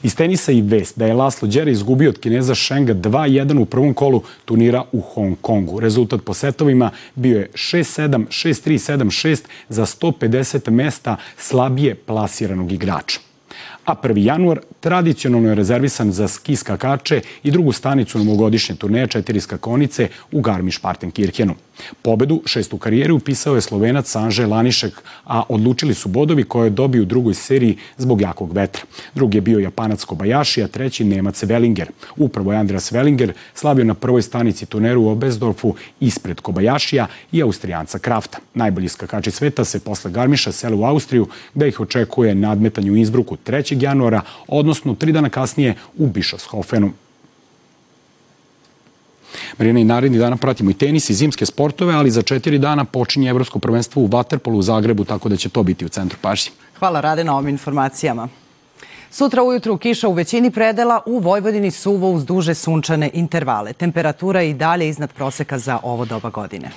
Iz 0.03 0.15
tenisa 0.15 0.53
i 0.53 0.63
vest 0.63 0.99
da 0.99 1.07
je 1.07 1.15
Laslo 1.15 1.49
Đera 1.49 1.71
izgubio 1.71 2.11
od 2.11 2.19
Kineza 2.21 2.55
Šenga 2.55 2.95
2-1 2.95 3.59
u 3.61 3.65
prvom 3.65 3.95
kolu 3.95 4.23
turnira 4.45 4.85
u 4.93 5.01
Hong 5.01 5.37
Kongu. 5.41 5.81
Rezultat 5.81 6.21
po 6.25 6.35
setovima 6.35 6.91
bio 7.15 7.39
je 7.39 7.49
6-7, 7.55 8.27
6-3, 8.27 8.97
7-6 8.97 9.41
za 9.69 9.87
150 9.87 10.71
mesta 10.71 11.17
slabije 11.37 11.95
plasiranog 11.95 12.73
igrača 12.73 13.30
a 13.85 13.95
1. 13.95 14.19
januar 14.19 14.61
tradicionalno 14.81 15.49
je 15.49 15.55
rezervisan 15.55 16.13
za 16.13 16.29
ski 16.29 16.57
skakače 16.57 17.21
i 17.43 17.51
drugu 17.51 17.73
stanicu 17.73 18.19
novogodišnje 18.19 18.75
turneje 18.75 19.07
četiri 19.07 19.41
skakonice 19.41 20.09
u 20.33 20.41
Garmisch-Partenkirchenu. 20.41 21.55
Pobedu, 22.03 22.43
šestu 22.47 22.79
karijeru, 22.79 23.17
upisao 23.17 23.55
je 23.55 23.61
Slovenac 23.61 24.11
Sanže 24.11 24.47
Lanišek, 24.47 25.03
a 25.25 25.43
odlučili 25.49 25.95
su 25.95 26.09
bodovi 26.09 26.45
koje 26.45 26.67
je 26.67 26.71
dobio 26.71 27.03
u 27.03 27.05
drugoj 27.05 27.35
seriji 27.35 27.77
zbog 27.97 28.21
jakog 28.21 28.53
vetra. 28.53 28.83
Drugi 29.15 29.37
je 29.37 29.41
bio 29.41 29.59
Japanac 29.59 30.05
Kobayashi, 30.05 30.65
a 30.65 30.69
treći 30.69 31.05
Nemac 31.05 31.45
Wellinger. 31.45 31.87
Upravo 32.17 32.53
je 32.53 32.59
Andreas 32.59 32.93
Wellinger 32.93 33.33
slavio 33.55 33.85
na 33.85 33.95
prvoj 33.95 34.23
stanici 34.23 34.67
turneru 34.67 35.03
u 35.03 35.09
Obezdorfu 35.09 35.75
ispred 36.01 36.41
Kobayashija 36.41 37.07
i 37.33 37.43
Austrijanca 37.43 37.99
Krafta. 37.99 38.39
Najbolji 38.55 38.89
skakači 38.89 39.31
sveta 39.31 39.65
se 39.65 39.81
posle 39.81 40.11
Garmiša 40.11 40.53
sele 40.53 40.77
u 40.77 40.85
Austriju, 40.85 41.29
gde 41.55 41.69
ih 41.69 41.81
očekuje 41.81 42.35
nadmetanje 42.35 42.91
u 42.91 42.97
Innsbrucku 42.97 43.37
3. 43.47 43.80
januara, 43.83 44.23
odnosno 44.49 44.95
tri 44.95 45.13
dana 45.13 45.29
kasnije 45.29 45.75
u 45.99 46.07
Bischofshofenu. 46.07 46.93
Marijana 49.59 49.81
i 49.81 49.85
naredni 49.85 50.19
dana 50.19 50.37
pratimo 50.37 50.71
i 50.71 50.75
tenis 50.75 51.11
i 51.11 51.15
zimske 51.15 51.47
sportove, 51.47 51.95
ali 51.95 52.11
za 52.11 52.23
četiri 52.23 52.59
dana 52.59 52.85
počinje 52.85 53.31
Evropsko 53.31 53.59
prvenstvo 53.59 54.03
u 54.03 54.09
Waterpolu 54.09 54.55
u 54.55 54.63
Zagrebu, 54.63 55.05
tako 55.05 55.29
da 55.29 55.37
će 55.37 55.49
to 55.49 55.63
biti 55.63 55.85
u 55.85 55.89
centru 55.89 56.19
pažnje. 56.23 56.51
Hvala 56.79 57.01
Rade 57.01 57.25
na 57.25 57.37
ovim 57.37 57.49
informacijama. 57.49 58.29
Sutra 59.11 59.43
ujutru 59.43 59.77
kiša 59.77 60.09
u 60.09 60.13
većini 60.13 60.51
predela, 60.51 61.01
u 61.07 61.19
Vojvodini 61.19 61.71
suvo 61.71 62.11
uz 62.11 62.25
duže 62.25 62.55
sunčane 62.55 63.11
intervale. 63.15 63.73
Temperatura 63.73 64.41
je 64.41 64.51
i 64.51 64.55
dalje 64.55 64.89
iznad 64.89 65.13
proseka 65.13 65.59
za 65.59 65.79
ovo 65.83 66.05
doba 66.05 66.31
godine. 66.31 66.71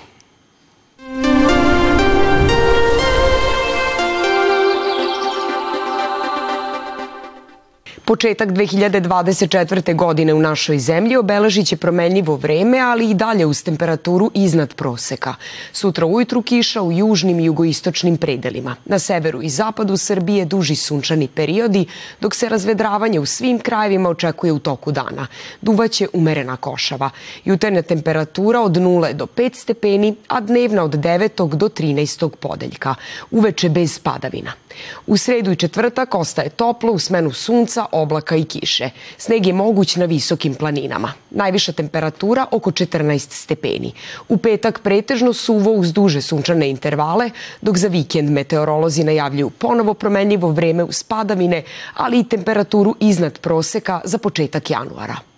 Početak 8.05 8.49
2024. 8.49 9.95
godine 9.95 10.33
u 10.33 10.39
našoj 10.39 10.79
zemlji 10.79 11.17
obeležit 11.17 11.67
će 11.67 11.77
promenljivo 11.77 12.35
vreme, 12.35 12.79
ali 12.79 13.09
i 13.09 13.13
dalje 13.13 13.45
uz 13.45 13.63
temperaturu 13.63 14.31
iznad 14.33 14.73
proseka. 14.73 15.35
Sutra 15.71 16.05
ujutru 16.05 16.41
kiša 16.41 16.81
u 16.81 16.91
južnim 16.91 17.39
i 17.39 17.45
jugoistočnim 17.45 18.17
predelima. 18.17 18.75
Na 18.85 18.99
severu 18.99 19.41
i 19.41 19.49
zapadu 19.49 19.97
Srbije 19.97 20.45
duži 20.45 20.75
sunčani 20.75 21.27
periodi, 21.27 21.85
dok 22.21 22.35
se 22.35 22.49
razvedravanje 22.49 23.19
u 23.19 23.25
svim 23.25 23.59
krajevima 23.59 24.09
očekuje 24.09 24.53
u 24.53 24.59
toku 24.59 24.91
dana. 24.91 25.27
Duvaće 25.61 26.07
umerena 26.13 26.57
košava. 26.57 27.09
Jutarnja 27.45 27.81
temperatura 27.81 28.61
od 28.61 28.77
0 28.77 29.13
do 29.13 29.25
5 29.25 29.55
stepeni, 29.55 30.15
a 30.27 30.39
dnevna 30.39 30.83
od 30.83 30.95
9. 30.95 31.55
do 31.55 31.69
13. 31.69 32.29
podeljka. 32.29 32.95
Uveče 33.31 33.69
bez 33.69 33.99
padavina. 33.99 34.62
U 35.07 35.17
sredu 35.17 35.51
i 35.51 35.55
četvrtak 35.55 36.15
ostaje 36.15 36.49
toplo 36.49 36.91
u 36.91 36.99
smenu 36.99 37.31
sunca, 37.31 37.85
oblaka 37.91 38.35
i 38.35 38.43
kiše. 38.43 38.89
Sneg 39.17 39.45
je 39.45 39.53
moguć 39.53 39.95
na 39.95 40.05
visokim 40.05 40.55
planinama. 40.55 41.13
Najviša 41.31 41.71
temperatura 41.71 42.45
oko 42.51 42.71
14 42.71 43.31
stepeni. 43.31 43.93
U 44.29 44.37
petak 44.37 44.79
pretežno 44.79 45.33
suvo 45.33 45.71
uz 45.71 45.93
duže 45.93 46.21
sunčane 46.21 46.69
intervale, 46.69 47.29
dok 47.61 47.77
za 47.77 47.87
vikend 47.87 48.29
meteorolozi 48.29 49.03
najavljuju 49.03 49.49
ponovo 49.49 49.93
promenljivo 49.93 50.49
vreme 50.51 50.83
uz 50.83 51.03
padavine, 51.03 51.63
ali 51.93 52.19
i 52.19 52.29
temperaturu 52.29 52.95
iznad 52.99 53.39
proseka 53.39 54.01
za 54.03 54.17
početak 54.17 54.69
januara. 54.69 55.32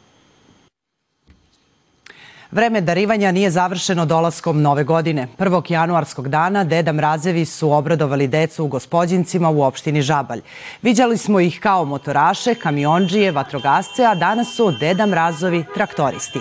Vreme 2.55 2.81
darivanja 2.81 3.31
nije 3.31 3.49
završeno 3.49 4.05
dolaskom 4.05 4.61
nove 4.61 4.83
godine. 4.83 5.27
1. 5.37 5.71
januarskog 5.71 6.29
dana 6.29 6.63
Deda 6.63 6.93
Mrazevi 6.93 7.45
su 7.45 7.71
obradovali 7.71 8.27
decu 8.27 8.63
u 8.63 8.67
gospodjincima 8.67 9.49
u 9.49 9.61
opštini 9.61 10.01
Žabalj. 10.01 10.41
Viđali 10.81 11.17
smo 11.17 11.39
ih 11.39 11.59
kao 11.59 11.85
motoraše, 11.85 12.55
kamionđije, 12.55 13.31
vatrogasce, 13.31 14.05
a 14.05 14.15
danas 14.15 14.55
su 14.55 14.71
Deda 14.79 15.05
Mrazovi 15.05 15.65
traktoristi. 15.73 16.39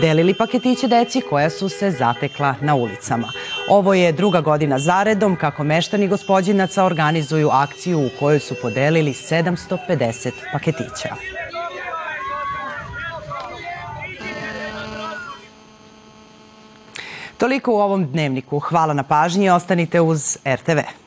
Delili 0.00 0.34
paketiće 0.34 0.88
deci 0.88 1.20
koja 1.30 1.50
su 1.50 1.68
se 1.68 1.90
zatekla 1.90 2.54
na 2.60 2.74
ulicama. 2.74 3.28
Ovo 3.68 3.94
je 3.94 4.12
druga 4.12 4.40
godina 4.40 4.78
zaredom 4.78 5.36
kako 5.36 5.64
meštani 5.64 6.08
gospodjinaca 6.08 6.84
organizuju 6.84 7.48
akciju 7.48 8.00
u 8.00 8.10
kojoj 8.20 8.40
su 8.40 8.54
podelili 8.62 9.12
750 9.12 10.30
paketića. 10.52 11.14
Toliko 17.38 17.72
u 17.72 17.80
ovom 17.80 18.06
dnevniku. 18.06 18.58
Hvala 18.58 18.94
na 18.94 19.02
pažnji 19.02 19.46
i 19.46 19.50
ostanite 19.50 20.00
uz 20.00 20.38
RTV. 20.46 21.03